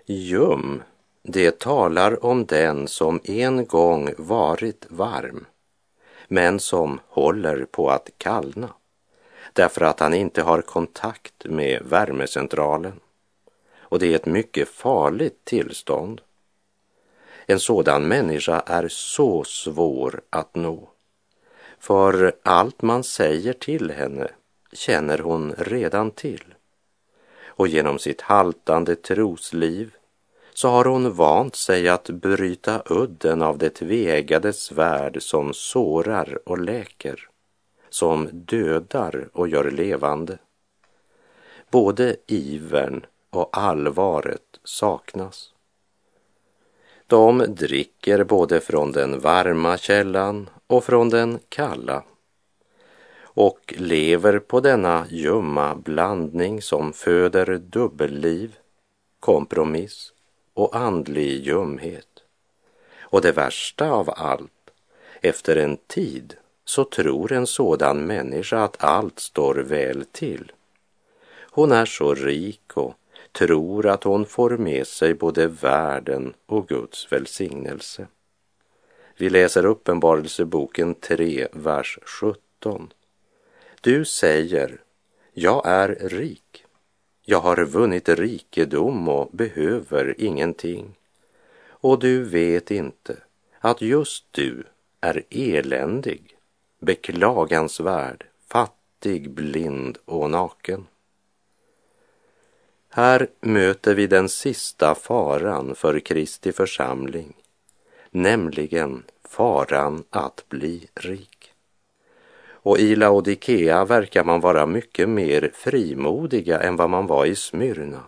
Ljum, 0.06 0.82
det 1.22 1.58
talar 1.58 2.24
om 2.24 2.46
den 2.46 2.88
som 2.88 3.20
en 3.24 3.66
gång 3.66 4.10
varit 4.18 4.86
varm, 4.88 5.46
men 6.28 6.60
som 6.60 7.00
håller 7.08 7.64
på 7.64 7.90
att 7.90 8.10
kallna, 8.18 8.68
därför 9.52 9.84
att 9.84 10.00
han 10.00 10.14
inte 10.14 10.42
har 10.42 10.62
kontakt 10.62 11.44
med 11.44 11.82
värmecentralen 11.82 13.00
och 13.88 13.98
det 13.98 14.06
är 14.06 14.16
ett 14.16 14.26
mycket 14.26 14.68
farligt 14.68 15.44
tillstånd. 15.44 16.20
En 17.46 17.60
sådan 17.60 18.08
människa 18.08 18.60
är 18.66 18.88
så 18.88 19.44
svår 19.44 20.20
att 20.30 20.54
nå. 20.54 20.88
För 21.78 22.32
allt 22.42 22.82
man 22.82 23.04
säger 23.04 23.52
till 23.52 23.90
henne 23.90 24.28
känner 24.72 25.18
hon 25.18 25.54
redan 25.58 26.10
till. 26.10 26.54
Och 27.46 27.68
genom 27.68 27.98
sitt 27.98 28.20
haltande 28.20 28.96
trosliv 28.96 29.90
så 30.54 30.68
har 30.68 30.84
hon 30.84 31.12
vant 31.12 31.56
sig 31.56 31.88
att 31.88 32.10
bryta 32.10 32.82
udden 32.86 33.42
av 33.42 33.58
det 33.58 33.70
tvegade 33.70 34.52
svärd 34.52 35.22
som 35.22 35.54
sårar 35.54 36.38
och 36.48 36.58
läker, 36.58 37.28
som 37.88 38.28
dödar 38.32 39.28
och 39.32 39.48
gör 39.48 39.70
levande. 39.70 40.38
Både 41.70 42.16
ivern 42.26 43.06
och 43.36 43.48
allvaret 43.52 44.60
saknas. 44.64 45.52
De 47.06 47.38
dricker 47.38 48.24
både 48.24 48.60
från 48.60 48.92
den 48.92 49.20
varma 49.20 49.78
källan 49.78 50.50
och 50.66 50.84
från 50.84 51.08
den 51.08 51.38
kalla 51.48 52.02
och 53.36 53.74
lever 53.76 54.38
på 54.38 54.60
denna 54.60 55.06
ljumma 55.10 55.74
blandning 55.74 56.62
som 56.62 56.92
föder 56.92 57.58
dubbelliv, 57.58 58.56
kompromiss 59.20 60.12
och 60.54 60.76
andlig 60.76 61.46
ljumhet. 61.46 62.22
Och 63.00 63.20
det 63.20 63.32
värsta 63.32 63.90
av 63.90 64.10
allt, 64.16 64.70
efter 65.20 65.56
en 65.56 65.76
tid 65.86 66.36
så 66.64 66.84
tror 66.84 67.32
en 67.32 67.46
sådan 67.46 68.06
människa 68.06 68.58
att 68.58 68.84
allt 68.84 69.20
står 69.20 69.54
väl 69.54 70.04
till. 70.12 70.52
Hon 71.50 71.72
är 71.72 71.86
så 71.86 72.14
rik 72.14 72.72
och 72.74 72.94
tror 73.36 73.86
att 73.86 74.04
hon 74.04 74.26
får 74.26 74.50
med 74.50 74.86
sig 74.86 75.14
både 75.14 75.46
världen 75.46 76.34
och 76.46 76.68
Guds 76.68 77.12
välsignelse. 77.12 78.06
Vi 79.16 79.30
läser 79.30 79.66
Uppenbarelseboken 79.66 80.94
3, 80.94 81.48
vers 81.52 81.98
17. 82.04 82.92
Du 83.80 84.04
säger, 84.04 84.80
jag 85.32 85.66
är 85.66 85.88
rik. 85.88 86.64
Jag 87.24 87.40
har 87.40 87.64
vunnit 87.64 88.08
rikedom 88.08 89.08
och 89.08 89.30
behöver 89.32 90.14
ingenting. 90.18 90.94
Och 91.68 91.98
du 91.98 92.24
vet 92.24 92.70
inte 92.70 93.16
att 93.60 93.82
just 93.82 94.24
du 94.30 94.64
är 95.00 95.22
eländig, 95.30 96.36
beklagansvärd, 96.80 98.24
fattig, 98.48 99.30
blind 99.30 99.98
och 100.04 100.30
naken. 100.30 100.86
Här 102.96 103.28
möter 103.40 103.94
vi 103.94 104.06
den 104.06 104.28
sista 104.28 104.94
faran 104.94 105.74
för 105.74 106.00
Kristi 106.00 106.52
församling, 106.52 107.32
nämligen 108.10 109.02
faran 109.28 110.04
att 110.10 110.44
bli 110.48 110.88
rik. 110.94 111.52
Och 112.48 112.78
i 112.78 112.96
Laodikea 112.96 113.84
verkar 113.84 114.24
man 114.24 114.40
vara 114.40 114.66
mycket 114.66 115.08
mer 115.08 115.50
frimodiga 115.54 116.60
än 116.60 116.76
vad 116.76 116.90
man 116.90 117.06
var 117.06 117.26
i 117.26 117.34
Smyrna. 117.34 118.02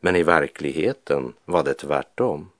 Men 0.00 0.16
i 0.16 0.22
verkligheten 0.22 1.32
var 1.44 1.64
det 1.64 1.74
tvärtom. 1.74 2.50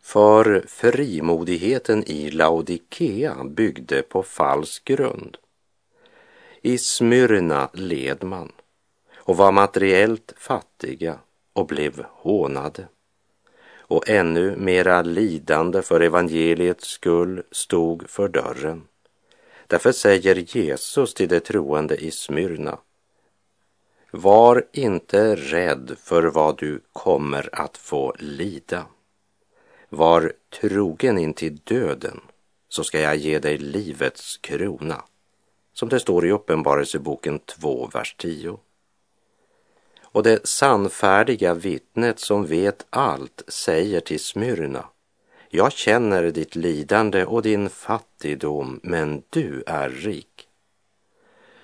För 0.00 0.64
frimodigheten 0.68 2.04
i 2.06 2.30
Laodikea 2.30 3.44
byggde 3.44 4.02
på 4.02 4.22
falsk 4.22 4.84
grund. 4.84 5.36
I 6.62 6.78
Smyrna 6.78 7.68
led 7.72 8.24
man 8.24 8.52
och 9.28 9.36
var 9.36 9.52
materiellt 9.52 10.32
fattiga 10.36 11.18
och 11.52 11.66
blev 11.66 12.04
hånade. 12.10 12.88
Och 13.76 14.08
ännu 14.08 14.56
mera 14.56 15.02
lidande 15.02 15.82
för 15.82 16.00
evangeliets 16.00 16.88
skull 16.88 17.42
stod 17.50 18.10
för 18.10 18.28
dörren. 18.28 18.82
Därför 19.66 19.92
säger 19.92 20.56
Jesus 20.56 21.14
till 21.14 21.28
de 21.28 21.40
troende 21.40 21.96
i 21.96 22.10
Smyrna. 22.10 22.78
Var 24.10 24.64
inte 24.72 25.36
rädd 25.36 25.96
för 26.02 26.22
vad 26.22 26.58
du 26.58 26.80
kommer 26.92 27.48
att 27.52 27.76
få 27.76 28.14
lida. 28.18 28.86
Var 29.88 30.32
trogen 30.60 31.18
in 31.18 31.34
till 31.34 31.56
döden 31.64 32.20
så 32.68 32.84
ska 32.84 33.00
jag 33.00 33.16
ge 33.16 33.38
dig 33.38 33.58
livets 33.58 34.36
krona. 34.36 35.02
Som 35.72 35.88
det 35.88 36.00
står 36.00 36.26
i 36.26 36.30
Uppenbarelseboken 36.30 37.38
2, 37.38 37.90
vers 37.94 38.14
10. 38.18 38.58
Och 40.12 40.22
det 40.22 40.46
sannfärdiga 40.46 41.54
vittnet 41.54 42.20
som 42.20 42.46
vet 42.46 42.86
allt 42.90 43.42
säger 43.48 44.00
till 44.00 44.20
Smyrna. 44.20 44.84
Jag 45.48 45.72
känner 45.72 46.22
ditt 46.22 46.56
lidande 46.56 47.24
och 47.24 47.42
din 47.42 47.70
fattigdom, 47.70 48.80
men 48.82 49.22
du 49.30 49.62
är 49.66 49.88
rik. 49.88 50.48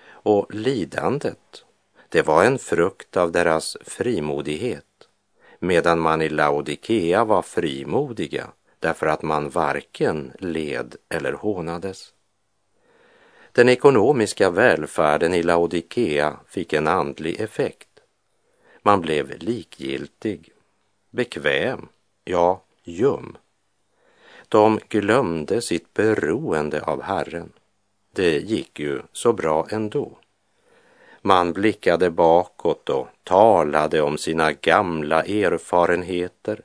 Och 0.06 0.54
lidandet, 0.54 1.64
det 2.08 2.22
var 2.22 2.44
en 2.44 2.58
frukt 2.58 3.16
av 3.16 3.32
deras 3.32 3.76
frimodighet, 3.84 5.08
medan 5.58 6.00
man 6.00 6.22
i 6.22 6.28
Laodikea 6.28 7.24
var 7.24 7.42
frimodiga 7.42 8.50
därför 8.78 9.06
att 9.06 9.22
man 9.22 9.48
varken 9.50 10.32
led 10.38 10.96
eller 11.08 11.32
hånades. 11.32 12.12
Den 13.52 13.68
ekonomiska 13.68 14.50
välfärden 14.50 15.34
i 15.34 15.42
Laodikea 15.42 16.36
fick 16.48 16.72
en 16.72 16.88
andlig 16.88 17.40
effekt. 17.40 17.93
Man 18.86 19.00
blev 19.00 19.38
likgiltig, 19.38 20.52
bekväm, 21.10 21.88
ja, 22.24 22.62
ljum. 22.82 23.36
De 24.48 24.80
glömde 24.88 25.62
sitt 25.62 25.94
beroende 25.94 26.82
av 26.82 27.02
Herren. 27.02 27.52
Det 28.12 28.38
gick 28.38 28.80
ju 28.80 29.02
så 29.12 29.32
bra 29.32 29.66
ändå. 29.70 30.18
Man 31.22 31.52
blickade 31.52 32.10
bakåt 32.10 32.88
och 32.88 33.08
talade 33.22 34.00
om 34.00 34.18
sina 34.18 34.52
gamla 34.52 35.22
erfarenheter 35.22 36.60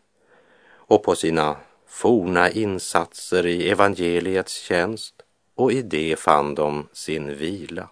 och 0.72 1.04
på 1.04 1.16
sina 1.16 1.58
forna 1.88 2.50
insatser 2.50 3.46
i 3.46 3.70
evangeliets 3.70 4.54
tjänst 4.54 5.16
och 5.56 5.72
i 5.72 5.82
det 5.82 6.20
fann 6.20 6.56
de 6.56 6.88
sin 6.94 7.36
vila. 7.36 7.90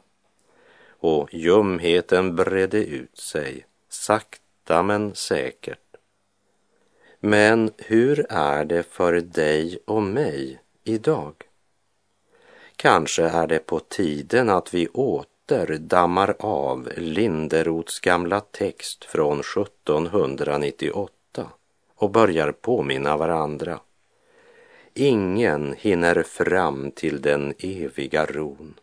Och 1.00 1.34
ljumheten 1.34 2.36
bredde 2.36 2.86
ut 2.86 3.18
sig 3.18 3.67
sakta 3.98 4.84
men 4.84 5.16
säkert. 5.16 5.80
Men 7.20 7.72
hur 7.78 8.26
är 8.30 8.66
det 8.66 8.84
för 8.84 9.14
dig 9.14 9.80
och 9.86 10.04
mig 10.04 10.60
idag? 10.84 11.34
Kanske 12.76 13.24
är 13.24 13.48
det 13.48 13.60
på 13.60 13.80
tiden 13.80 14.50
att 14.50 14.74
vi 14.74 14.88
åter 14.88 15.78
dammar 15.78 16.36
av 16.40 16.90
Linderots 16.98 18.00
gamla 18.00 18.40
text 18.40 19.06
från 19.06 19.40
1798 19.40 21.52
och 21.96 22.12
börjar 22.12 22.52
påminna 22.52 23.18
varandra. 23.18 23.80
Ingen 24.94 25.76
hinner 25.78 26.24
fram 26.24 26.92
till 26.92 27.22
den 27.22 27.54
eviga 27.60 28.26
ron, 28.26 28.74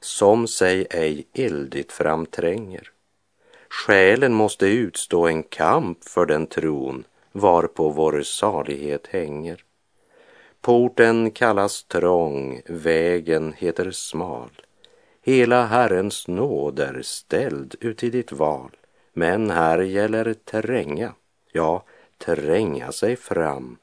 som 0.00 0.48
sig 0.48 0.86
ej 0.90 1.26
eldigt 1.32 1.92
framtränger. 1.92 2.93
Själen 3.74 4.34
måste 4.34 4.66
utstå 4.66 5.26
en 5.26 5.42
kamp 5.42 6.04
för 6.04 6.26
den 6.26 6.46
tron 6.46 7.04
varpå 7.32 7.88
vår 7.88 8.22
salighet 8.22 9.06
hänger. 9.06 9.64
Porten 10.60 11.30
kallas 11.30 11.84
trång, 11.84 12.60
vägen 12.66 13.52
heter 13.56 13.90
smal. 13.90 14.50
Hela 15.22 15.66
Herrens 15.66 16.28
nåd 16.28 16.78
är 16.78 17.02
ställd 17.02 17.74
uti 17.80 18.10
ditt 18.10 18.32
val. 18.32 18.70
Men 19.12 19.50
här 19.50 19.78
gäller 19.78 20.34
tränga, 20.34 21.12
ja, 21.52 21.84
tränga 22.18 22.92
sig 22.92 23.16
fram. 23.16 23.76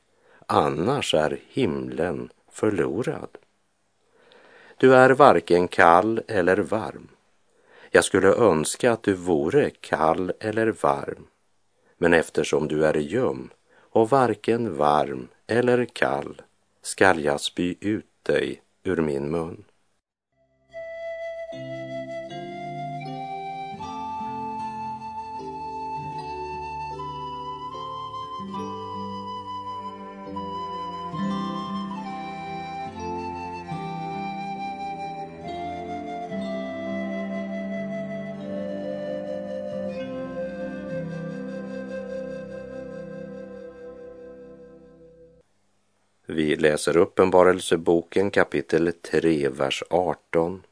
Annars 0.45 1.13
är 1.13 1.39
himlen 1.49 2.29
förlorad. 2.51 3.37
Du 4.77 4.95
är 4.95 5.09
varken 5.09 5.67
kall 5.67 6.21
eller 6.27 6.57
varm. 6.57 7.07
Jag 7.93 8.03
skulle 8.03 8.27
önska 8.27 8.91
att 8.91 9.03
du 9.03 9.13
vore 9.13 9.69
kall 9.69 10.33
eller 10.39 10.67
varm, 10.67 11.27
men 11.97 12.13
eftersom 12.13 12.67
du 12.67 12.85
är 12.85 12.93
ljum 12.93 13.49
och 13.79 14.09
varken 14.09 14.77
varm 14.77 15.27
eller 15.47 15.85
kall 15.85 16.41
skall 16.81 17.23
jag 17.23 17.41
spy 17.41 17.75
ut 17.79 18.05
dig 18.23 18.61
ur 18.83 18.97
min 18.97 19.31
mun. 19.31 19.63
Vi 46.51 46.57
läser 46.57 46.97
Uppenbarelseboken 46.97 48.31
kapitel 48.31 48.93
3, 49.01 49.49
vers 49.49 49.83
18. 49.89 50.63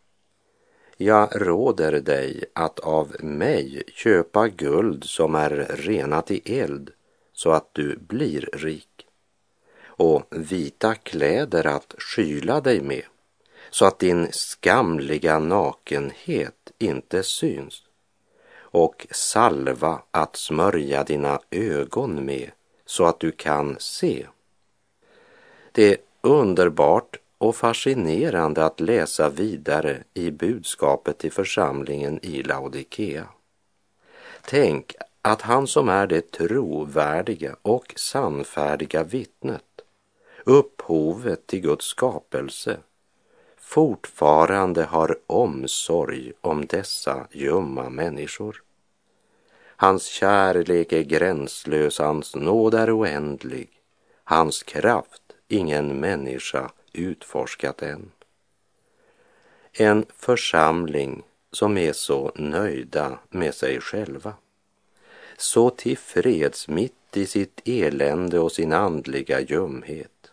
Jag 0.98 1.30
råder 1.48 1.92
dig 1.92 2.44
att 2.54 2.80
av 2.80 3.16
mig 3.20 3.84
köpa 3.88 4.48
guld 4.48 5.04
som 5.04 5.36
är 5.36 5.50
renat 5.70 6.32
i 6.32 6.60
eld 6.60 6.92
så 7.34 7.52
att 7.52 7.70
du 7.74 7.98
blir 7.98 8.50
rik. 8.54 9.06
Och 9.84 10.24
vita 10.30 10.96
kläder 10.96 11.68
att 11.68 11.96
skyla 11.98 12.62
dig 12.62 12.82
med 12.82 13.04
så 13.70 13.86
att 13.86 14.00
din 14.00 14.28
skamliga 14.32 15.40
nakenhet 15.40 16.72
inte 16.80 17.24
syns. 17.24 17.84
Och 18.52 19.08
salva 19.12 20.02
att 20.12 20.36
smörja 20.36 21.04
dina 21.04 21.40
ögon 21.52 22.26
med 22.26 22.52
så 22.86 23.06
att 23.06 23.20
du 23.20 23.32
kan 23.32 23.76
se. 23.80 24.26
Det 25.80 25.92
är 25.92 25.98
underbart 26.22 27.18
och 27.38 27.56
fascinerande 27.56 28.66
att 28.66 28.80
läsa 28.80 29.30
vidare 29.30 30.04
i 30.14 30.32
budskapet 30.32 31.18
till 31.18 31.32
församlingen 31.32 32.20
i 32.22 32.44
Laodikea. 32.44 33.28
Tänk 34.46 34.96
att 35.22 35.42
han 35.42 35.68
som 35.68 35.90
är 35.90 36.08
det 36.08 36.32
trovärdiga 36.32 37.56
och 37.62 37.94
sannfärdiga 37.96 39.04
vittnet, 39.04 39.82
upphovet 40.44 41.48
till 41.48 41.62
Guds 41.62 41.86
skapelse, 41.86 42.78
fortfarande 43.58 44.84
har 44.84 45.18
omsorg 45.28 46.32
om 46.42 46.66
dessa 46.66 47.28
ljumma 47.32 47.90
människor. 47.90 48.64
Hans 49.76 50.06
kärlek 50.06 50.94
är 50.94 51.04
gränslös, 51.04 52.00
hans 52.00 52.36
nåd 52.36 52.74
är 52.74 52.98
oändlig, 53.00 53.70
hans 54.24 54.64
kraft 54.64 55.29
ingen 55.50 56.00
människa 56.00 56.72
utforskat 56.94 57.82
än. 57.82 58.12
En 59.74 60.06
församling 60.18 61.24
som 61.52 61.78
är 61.78 61.94
så 61.94 62.32
nöjda 62.36 63.20
med 63.30 63.56
sig 63.56 63.82
själva, 63.82 64.34
så 65.38 65.70
tillfreds 65.70 66.68
mitt 66.68 67.18
i 67.18 67.26
sitt 67.26 67.62
elände 67.66 68.40
och 68.40 68.52
sin 68.52 68.74
andliga 68.74 69.40
ljumhet. 69.40 70.32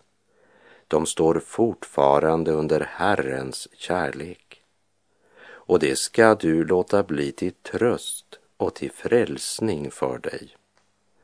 De 0.88 1.06
står 1.06 1.40
fortfarande 1.40 2.52
under 2.52 2.80
Herrens 2.80 3.68
kärlek. 3.72 4.62
Och 5.46 5.78
det 5.78 5.98
ska 5.98 6.34
du 6.34 6.64
låta 6.64 7.02
bli 7.02 7.32
till 7.32 7.52
tröst 7.52 8.38
och 8.56 8.74
till 8.74 8.92
frälsning 8.92 9.90
för 9.90 10.18
dig 10.18 10.56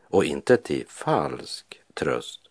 och 0.03 0.25
inte 0.25 0.57
till 0.57 0.85
falsk 0.89 1.81
tröst. 1.95 2.42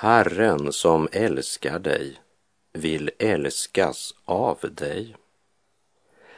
Herren 0.00 0.72
som 0.72 1.08
älskar 1.12 1.78
dig 1.78 2.20
vill 2.72 3.10
älskas 3.18 4.14
av 4.24 4.58
dig. 4.70 5.16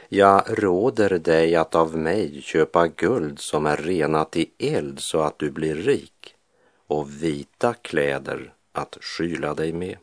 Jag 0.09 0.43
råder 0.63 1.09
dig 1.09 1.55
att 1.55 1.75
av 1.75 1.97
mig 1.97 2.41
köpa 2.41 2.87
guld 2.87 3.39
som 3.39 3.65
är 3.65 3.77
renat 3.77 4.37
i 4.37 4.51
eld 4.57 4.99
så 4.99 5.21
att 5.21 5.39
du 5.39 5.51
blir 5.51 5.75
rik 5.75 6.35
och 6.87 7.23
vita 7.23 7.73
kläder 7.73 8.53
att 8.71 8.97
skyla 9.01 9.53
dig 9.53 9.73
med. 9.73 9.97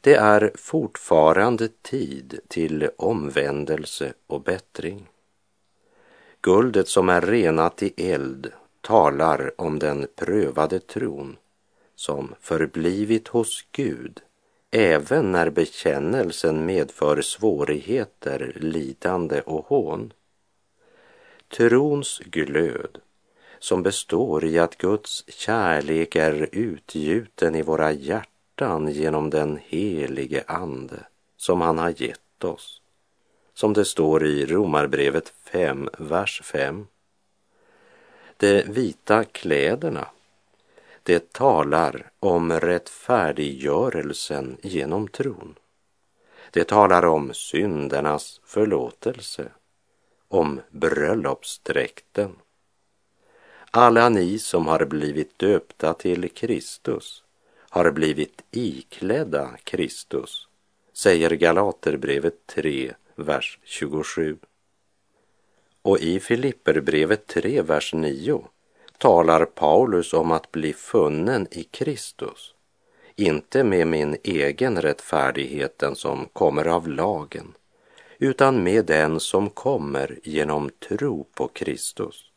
Det 0.00 0.14
är 0.14 0.52
fortfarande 0.54 1.68
tid 1.82 2.40
till 2.48 2.90
omvändelse 2.96 4.12
och 4.26 4.42
bättring. 4.42 5.08
Guldet 6.40 6.88
som 6.88 7.08
är 7.08 7.20
renat 7.20 7.82
i 7.82 8.12
eld 8.12 8.52
talar 8.80 9.60
om 9.60 9.78
den 9.78 10.06
prövade 10.16 10.80
tron 10.80 11.36
som 11.94 12.34
förblivit 12.40 13.28
hos 13.28 13.64
Gud 13.72 14.22
även 14.76 15.32
när 15.32 15.50
bekännelsen 15.50 16.66
medför 16.66 17.22
svårigheter, 17.22 18.52
lidande 18.56 19.40
och 19.40 19.66
hån. 19.66 20.12
Trons 21.56 22.18
glöd 22.24 22.98
som 23.58 23.82
består 23.82 24.44
i 24.44 24.58
att 24.58 24.78
Guds 24.78 25.24
kärlek 25.28 26.16
är 26.16 26.48
utgjuten 26.52 27.54
i 27.54 27.62
våra 27.62 27.92
hjärtan 27.92 28.88
genom 28.88 29.30
den 29.30 29.58
helige 29.64 30.44
Ande 30.46 31.06
som 31.36 31.60
han 31.60 31.78
har 31.78 32.02
gett 32.02 32.44
oss. 32.44 32.80
Som 33.54 33.72
det 33.72 33.84
står 33.84 34.26
i 34.26 34.46
Romarbrevet 34.46 35.28
5, 35.28 35.88
vers 35.98 36.42
5. 36.44 36.86
De 38.36 38.62
vita 38.62 39.24
kläderna 39.24 40.08
det 41.04 41.32
talar 41.32 42.10
om 42.20 42.52
rättfärdiggörelsen 42.52 44.56
genom 44.62 45.08
tron. 45.08 45.54
Det 46.50 46.64
talar 46.64 47.04
om 47.04 47.34
syndernas 47.34 48.40
förlåtelse, 48.44 49.48
om 50.28 50.60
bröllopsdräkten. 50.70 52.36
Alla 53.70 54.08
ni 54.08 54.38
som 54.38 54.66
har 54.66 54.84
blivit 54.84 55.38
döpta 55.38 55.94
till 55.94 56.30
Kristus 56.30 57.24
har 57.58 57.90
blivit 57.90 58.42
iklädda 58.50 59.56
Kristus, 59.64 60.48
säger 60.92 61.30
Galaterbrevet 61.30 62.46
3, 62.46 62.94
vers 63.14 63.58
27. 63.64 64.38
Och 65.82 65.98
i 65.98 66.20
Filipperbrevet 66.20 67.26
3, 67.26 67.62
vers 67.62 67.94
9 67.94 68.48
talar 68.98 69.44
Paulus 69.44 70.12
om 70.12 70.30
att 70.30 70.52
bli 70.52 70.72
funnen 70.72 71.46
i 71.50 71.62
Kristus, 71.62 72.54
inte 73.16 73.64
med 73.64 73.86
min 73.86 74.16
egen 74.22 74.82
rättfärdighet, 74.82 75.78
den 75.78 75.96
som 75.96 76.28
kommer 76.32 76.66
av 76.66 76.88
lagen, 76.88 77.54
utan 78.18 78.62
med 78.62 78.84
den 78.84 79.20
som 79.20 79.50
kommer 79.50 80.18
genom 80.22 80.70
tro 80.88 81.24
på 81.34 81.48
Kristus, 81.48 82.30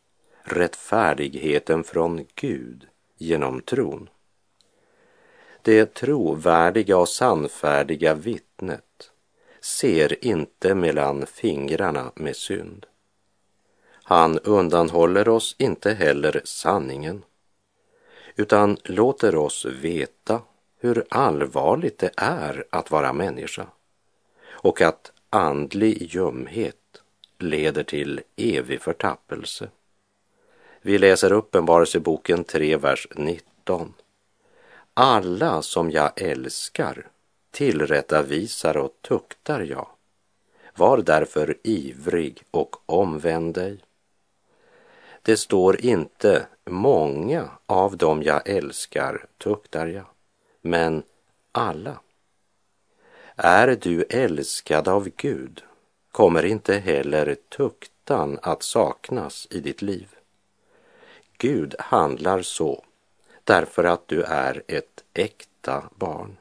rättfärdigheten 0.43 1.83
från 1.83 2.25
Gud 2.35 2.87
genom 3.17 3.61
tron. 3.61 4.09
Det 5.61 5.93
trovärdiga 5.93 6.97
och 6.97 7.09
sannfärdiga 7.09 8.13
vittnet 8.13 9.11
ser 9.61 10.25
inte 10.25 10.75
mellan 10.75 11.25
fingrarna 11.25 12.11
med 12.15 12.35
synd. 12.35 12.85
Han 14.09 14.39
undanhåller 14.39 15.29
oss 15.29 15.55
inte 15.59 15.93
heller 15.93 16.41
sanningen, 16.43 17.23
utan 18.35 18.77
låter 18.83 19.35
oss 19.35 19.65
veta 19.65 20.41
hur 20.79 21.05
allvarligt 21.09 21.97
det 21.97 22.11
är 22.17 22.65
att 22.69 22.91
vara 22.91 23.13
människa 23.13 23.67
och 24.49 24.81
att 24.81 25.11
andlig 25.29 26.01
ljumhet 26.01 27.01
leder 27.37 27.83
till 27.83 28.21
evig 28.35 28.81
förtappelse. 28.81 29.69
Vi 30.81 30.97
läser 30.97 31.31
Uppenbarelseboken 31.31 32.43
3, 32.43 32.77
vers 32.77 33.07
19. 33.15 33.93
Alla 34.93 35.61
som 35.61 35.91
jag 35.91 36.21
älskar 36.21 37.07
tillrättavisar 37.51 38.77
och 38.77 38.91
tuktar 39.01 39.61
jag. 39.61 39.87
Var 40.75 40.97
därför 40.97 41.57
ivrig 41.63 42.43
och 42.51 42.75
omvänd 42.85 43.53
dig. 43.53 43.79
Det 45.27 45.37
står 45.37 45.85
inte 45.85 46.47
många 46.65 47.49
av 47.65 47.97
dem 47.97 48.23
jag 48.23 48.49
älskar 48.49 49.25
tuktar 49.37 49.87
jag, 49.87 50.05
men 50.61 51.03
alla. 51.51 51.99
Är 53.35 53.77
du 53.81 54.03
älskad 54.03 54.87
av 54.87 55.09
Gud 55.15 55.63
kommer 56.11 56.45
inte 56.45 56.75
heller 56.75 57.35
tuktan 57.57 58.39
att 58.41 58.63
saknas 58.63 59.47
i 59.49 59.59
ditt 59.59 59.81
liv. 59.81 60.07
Gud 61.37 61.75
handlar 61.79 62.41
så 62.41 62.83
därför 63.43 63.83
att 63.83 64.07
du 64.07 64.23
är 64.23 64.63
ett 64.67 65.03
äkta 65.13 65.89
barn. 65.95 66.37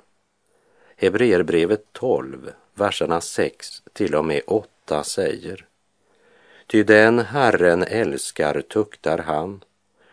Hebreerbrevet 0.96 1.92
12, 1.92 2.50
verserna 2.74 3.20
6 3.20 3.82
till 3.92 4.14
och 4.14 4.24
med 4.24 4.42
8 4.46 5.04
säger 5.04 5.66
Ty 6.66 6.82
den 6.82 7.18
Herren 7.18 7.82
älskar 7.82 8.60
tuktar 8.60 9.18
han 9.18 9.64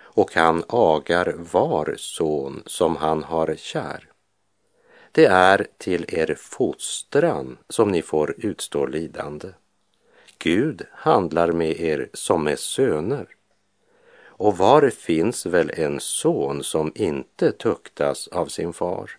och 0.01 0.35
han 0.35 0.63
agar 0.67 1.35
var 1.37 1.95
son 1.97 2.63
som 2.65 2.95
han 2.95 3.23
har 3.23 3.55
kär. 3.55 4.09
Det 5.11 5.25
är 5.25 5.67
till 5.77 6.05
er 6.07 6.35
fostran 6.39 7.57
som 7.69 7.91
ni 7.91 8.01
får 8.01 8.35
utstå 8.37 8.85
lidande. 8.85 9.47
Gud 10.37 10.85
handlar 10.91 11.51
med 11.51 11.79
er 11.79 12.09
som 12.13 12.43
med 12.43 12.59
söner. 12.59 13.27
Och 14.25 14.57
var 14.57 14.89
finns 14.89 15.45
väl 15.45 15.71
en 15.73 15.99
son 15.99 16.63
som 16.63 16.91
inte 16.95 17.51
tuktas 17.51 18.27
av 18.27 18.45
sin 18.45 18.73
far? 18.73 19.11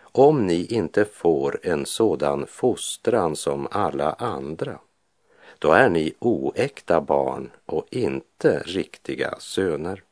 Om 0.00 0.46
ni 0.46 0.66
inte 0.66 1.04
får 1.04 1.60
en 1.62 1.86
sådan 1.86 2.46
fostran 2.46 3.36
som 3.36 3.68
alla 3.70 4.12
andra, 4.12 4.78
då 5.58 5.72
är 5.72 5.88
ni 5.88 6.14
oäkta 6.18 7.00
barn 7.00 7.50
och 7.66 7.86
inte 7.90 8.58
riktiga 8.58 9.34
söner. 9.38 10.02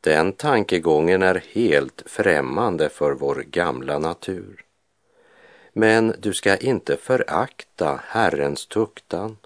Den 0.00 0.32
tankegången 0.32 1.22
är 1.22 1.42
helt 1.52 2.02
främmande 2.06 2.88
för 2.88 3.12
vår 3.12 3.34
gamla 3.34 3.98
natur. 3.98 4.64
Men 5.72 6.14
du 6.18 6.34
ska 6.34 6.56
inte 6.56 6.96
förakta 6.96 8.00
Herrens 8.04 8.66
tuktan 8.66 9.36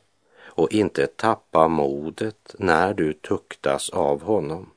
och 0.40 0.72
inte 0.72 1.06
tappa 1.06 1.68
modet 1.68 2.54
när 2.58 2.94
du 2.94 3.12
tuktas 3.12 3.90
av 3.90 4.22
honom, 4.22 4.70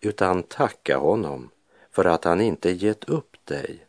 utan 0.00 0.42
tacka 0.42 0.96
honom 0.96 1.50
för 1.90 2.04
att 2.04 2.24
han 2.24 2.40
inte 2.40 2.70
gett 2.70 3.04
upp 3.04 3.36
dig 3.44 3.86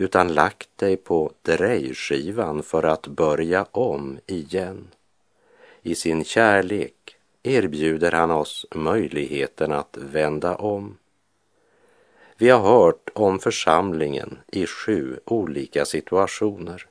utan 0.00 0.34
lagt 0.34 0.68
dig 0.78 0.96
på 0.96 1.32
drejskivan 1.42 2.62
för 2.62 2.82
att 2.82 3.06
börja 3.06 3.66
om 3.70 4.18
igen. 4.26 4.88
I 5.82 5.94
sin 5.94 6.24
kärlek 6.24 7.16
erbjuder 7.42 8.12
han 8.12 8.30
oss 8.30 8.66
möjligheten 8.74 9.72
att 9.72 9.96
vända 10.00 10.56
om. 10.56 10.96
Vi 12.36 12.50
har 12.50 12.60
hört 12.60 13.10
om 13.14 13.38
församlingen 13.38 14.38
i 14.46 14.66
sju 14.66 15.20
olika 15.24 15.84
situationer 15.84 16.86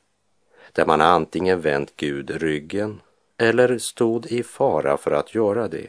där 0.72 0.86
man 0.86 1.02
antingen 1.02 1.62
vänt 1.62 1.94
Gud 1.96 2.30
ryggen 2.30 3.02
eller 3.38 3.78
stod 3.78 4.26
i 4.26 4.44
fara 4.44 4.98
för 4.98 5.12
att 5.12 5.36
göra 5.36 5.68
det. 5.68 5.88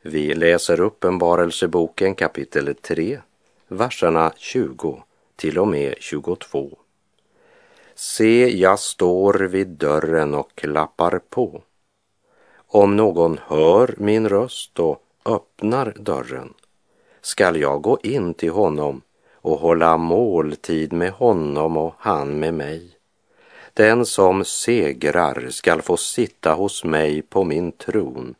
Vi 0.00 0.34
läser 0.34 0.80
Uppenbarelseboken 0.80 2.14
kapitel 2.14 2.74
3, 2.74 3.20
verserna 3.68 4.32
20 4.36 5.02
till 5.38 5.58
och 5.58 5.68
med 5.68 5.94
22. 5.98 6.78
Se, 7.94 8.58
jag 8.58 8.78
står 8.78 9.34
vid 9.34 9.68
dörren 9.68 10.34
och 10.34 10.54
klappar 10.54 11.20
på. 11.30 11.62
Om 12.66 12.96
någon 12.96 13.38
hör 13.46 13.94
min 13.98 14.28
röst 14.28 14.78
och 14.78 15.02
öppnar 15.24 15.94
dörren 15.96 16.54
skall 17.20 17.60
jag 17.60 17.82
gå 17.82 17.98
in 18.02 18.34
till 18.34 18.50
honom 18.50 19.02
och 19.32 19.58
hålla 19.58 19.96
måltid 19.96 20.92
med 20.92 21.12
honom 21.12 21.76
och 21.76 21.94
han 21.98 22.40
med 22.40 22.54
mig. 22.54 22.90
Den 23.74 24.06
som 24.06 24.44
segrar 24.44 25.46
skall 25.50 25.82
få 25.82 25.96
sitta 25.96 26.54
hos 26.54 26.84
mig 26.84 27.22
på 27.22 27.44
min 27.44 27.72
tron, 27.72 28.34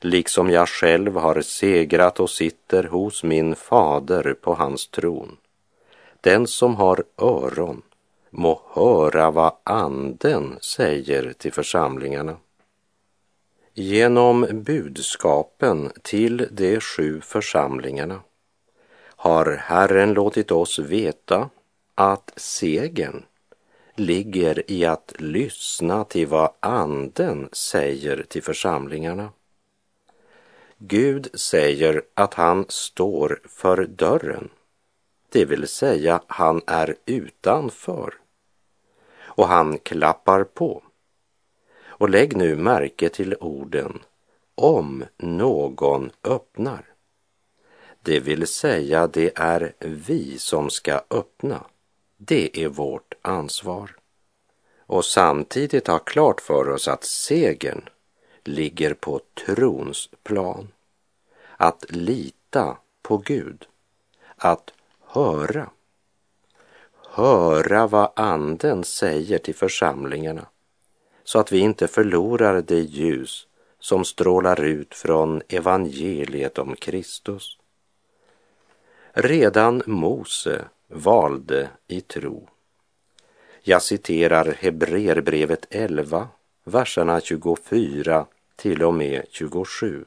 liksom 0.00 0.50
jag 0.50 0.68
själv 0.68 1.16
har 1.16 1.40
segrat 1.40 2.20
och 2.20 2.30
sitter 2.30 2.84
hos 2.84 3.24
min 3.24 3.54
fader 3.54 4.34
på 4.40 4.54
hans 4.54 4.88
tron. 4.88 5.36
Den 6.22 6.46
som 6.46 6.76
har 6.76 7.04
öron 7.18 7.82
må 8.30 8.62
höra 8.74 9.30
vad 9.30 9.52
anden 9.64 10.58
säger 10.60 11.32
till 11.32 11.52
församlingarna. 11.52 12.36
Genom 13.74 14.46
budskapen 14.52 15.92
till 16.02 16.48
de 16.50 16.80
sju 16.80 17.20
församlingarna 17.20 18.20
har 19.04 19.56
Herren 19.56 20.12
låtit 20.12 20.50
oss 20.50 20.78
veta 20.78 21.50
att 21.94 22.32
segern 22.36 23.24
ligger 23.96 24.70
i 24.70 24.84
att 24.84 25.14
lyssna 25.18 26.04
till 26.04 26.26
vad 26.26 26.50
Anden 26.60 27.48
säger 27.52 28.24
till 28.28 28.42
församlingarna. 28.42 29.30
Gud 30.78 31.28
säger 31.34 32.02
att 32.14 32.34
han 32.34 32.64
står 32.68 33.40
för 33.44 33.84
dörren, 33.84 34.48
det 35.32 35.44
vill 35.44 35.68
säga 35.68 36.22
han 36.26 36.62
är 36.66 36.96
utanför 37.06 38.14
och 39.20 39.48
han 39.48 39.78
klappar 39.78 40.44
på. 40.44 40.82
Och 41.84 42.10
lägg 42.10 42.36
nu 42.36 42.56
märke 42.56 43.08
till 43.08 43.34
orden 43.40 43.98
om 44.54 45.04
någon 45.16 46.10
öppnar. 46.24 46.84
Det 48.02 48.20
vill 48.20 48.46
säga, 48.46 49.06
det 49.06 49.32
är 49.34 49.72
vi 49.78 50.38
som 50.38 50.70
ska 50.70 51.00
öppna. 51.10 51.64
Det 52.16 52.64
är 52.64 52.68
vårt 52.68 53.14
ansvar. 53.22 53.96
Och 54.86 55.04
samtidigt 55.04 55.86
ha 55.86 55.98
klart 55.98 56.40
för 56.40 56.68
oss 56.68 56.88
att 56.88 57.04
segern 57.04 57.88
ligger 58.44 58.94
på 58.94 59.20
trons 59.46 60.10
plan. 60.22 60.68
Att 61.56 61.84
lita 61.88 62.76
på 63.02 63.16
Gud. 63.16 63.66
Att 64.36 64.72
höra. 65.12 65.70
Höra 67.08 67.86
vad 67.86 68.12
Anden 68.16 68.84
säger 68.84 69.38
till 69.38 69.54
församlingarna 69.54 70.46
så 71.24 71.38
att 71.38 71.52
vi 71.52 71.58
inte 71.58 71.88
förlorar 71.88 72.62
det 72.62 72.80
ljus 72.80 73.46
som 73.78 74.04
strålar 74.04 74.60
ut 74.64 74.94
från 74.94 75.42
evangeliet 75.48 76.58
om 76.58 76.76
Kristus. 76.76 77.58
Redan 79.12 79.82
Mose 79.86 80.64
valde 80.88 81.68
i 81.88 82.00
tro. 82.00 82.48
Jag 83.60 83.82
citerar 83.82 84.54
Hebreerbrevet 84.58 85.66
11, 85.70 86.28
verserna 86.64 87.20
24 87.20 88.26
till 88.56 88.82
och 88.82 88.94
med 88.94 89.26
27. 89.30 90.04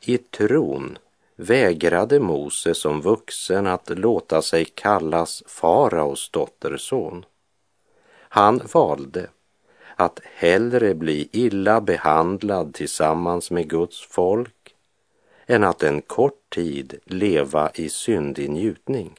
I 0.00 0.18
tron 0.18 0.98
vägrade 1.40 2.20
Mose 2.20 2.74
som 2.74 3.00
vuxen 3.00 3.66
att 3.66 3.98
låta 3.98 4.42
sig 4.42 4.64
kallas 4.64 5.42
faraos 5.46 6.30
dotterson. 6.30 7.24
Han 8.28 8.60
valde 8.72 9.28
att 9.96 10.20
hellre 10.34 10.94
bli 10.94 11.28
illa 11.32 11.80
behandlad 11.80 12.74
tillsammans 12.74 13.50
med 13.50 13.70
Guds 13.70 14.00
folk 14.00 14.74
än 15.46 15.64
att 15.64 15.82
en 15.82 16.02
kort 16.02 16.50
tid 16.50 16.98
leva 17.04 17.70
i 17.74 17.88
syndig 17.88 18.50
njutning. 18.50 19.14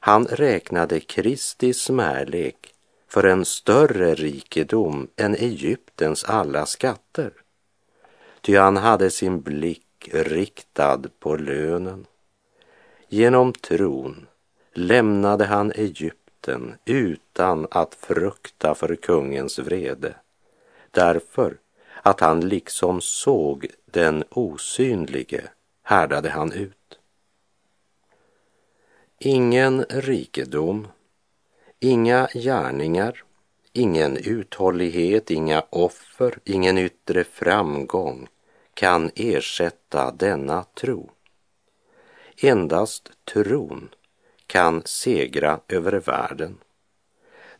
Han 0.00 0.26
räknade 0.26 1.00
Kristi 1.00 1.74
smärlek 1.74 2.74
för 3.08 3.24
en 3.24 3.44
större 3.44 4.14
rikedom 4.14 5.08
än 5.16 5.34
Egyptens 5.34 6.24
alla 6.24 6.66
skatter. 6.66 7.32
Ty 8.40 8.56
han 8.56 8.76
hade 8.76 9.10
sin 9.10 9.40
blick 9.40 9.87
blick 9.98 10.14
riktad 10.14 11.02
på 11.18 11.36
lönen. 11.36 12.06
Genom 13.08 13.52
tron 13.52 14.26
lämnade 14.72 15.44
han 15.44 15.72
Egypten 15.72 16.74
utan 16.84 17.66
att 17.70 17.94
frukta 17.94 18.74
för 18.74 18.96
kungens 18.96 19.58
vrede, 19.58 20.14
därför 20.90 21.58
att 22.02 22.20
han 22.20 22.48
liksom 22.48 23.00
såg 23.00 23.66
den 23.86 24.24
osynlige 24.30 25.50
härdade 25.82 26.30
han 26.30 26.52
ut. 26.52 26.98
Ingen 29.18 29.84
rikedom, 29.84 30.88
inga 31.80 32.28
gärningar, 32.34 33.22
ingen 33.72 34.16
uthållighet, 34.16 35.30
inga 35.30 35.64
offer, 35.70 36.38
ingen 36.44 36.78
yttre 36.78 37.24
framgång 37.24 38.28
kan 38.78 39.10
ersätta 39.14 40.10
denna 40.10 40.64
tro. 40.74 41.10
Endast 42.36 43.10
tron 43.24 43.88
kan 44.46 44.82
segra 44.84 45.60
över 45.68 45.92
världen. 45.92 46.58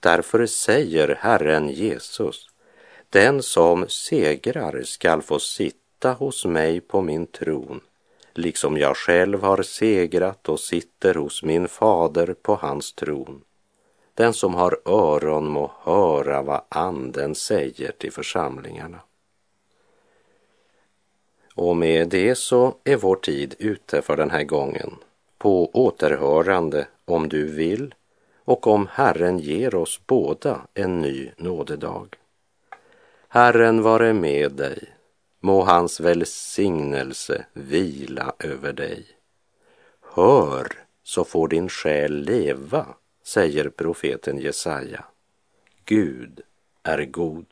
Därför 0.00 0.46
säger 0.46 1.18
Herren 1.20 1.68
Jesus, 1.68 2.50
den 3.10 3.42
som 3.42 3.88
segrar 3.88 4.82
skall 4.82 5.22
få 5.22 5.38
sitta 5.38 6.12
hos 6.12 6.44
mig 6.44 6.80
på 6.80 7.00
min 7.00 7.26
tron 7.26 7.80
liksom 8.38 8.76
jag 8.76 8.96
själv 8.96 9.42
har 9.42 9.62
segrat 9.62 10.48
och 10.48 10.60
sitter 10.60 11.14
hos 11.14 11.42
min 11.42 11.68
fader 11.68 12.34
på 12.42 12.54
hans 12.54 12.92
tron. 12.92 13.40
Den 14.14 14.34
som 14.34 14.54
har 14.54 14.80
öron 14.84 15.48
må 15.48 15.72
höra 15.82 16.42
vad 16.42 16.62
anden 16.68 17.34
säger 17.34 17.92
till 17.92 18.12
församlingarna. 18.12 19.00
Och 21.58 21.76
med 21.76 22.08
det 22.08 22.34
så 22.34 22.74
är 22.84 22.96
vår 22.96 23.16
tid 23.16 23.54
ute 23.58 24.02
för 24.02 24.16
den 24.16 24.30
här 24.30 24.44
gången. 24.44 24.94
På 25.38 25.70
återhörande 25.72 26.86
om 27.04 27.28
du 27.28 27.46
vill 27.46 27.94
och 28.44 28.66
om 28.66 28.88
Herren 28.92 29.38
ger 29.38 29.74
oss 29.74 30.00
båda 30.06 30.60
en 30.74 31.00
ny 31.00 31.30
nådedag. 31.36 32.16
Herren 33.28 33.82
vare 33.82 34.12
med 34.12 34.52
dig 34.52 34.94
Må 35.40 35.62
hans 35.62 36.00
välsignelse 36.00 37.44
vila 37.52 38.32
över 38.38 38.72
dig. 38.72 39.06
Hör, 40.14 40.72
så 41.02 41.24
får 41.24 41.48
din 41.48 41.68
själ 41.68 42.22
leva, 42.22 42.86
säger 43.24 43.68
profeten 43.68 44.38
Jesaja. 44.38 45.04
Gud 45.84 46.40
är 46.82 47.04
god. 47.04 47.46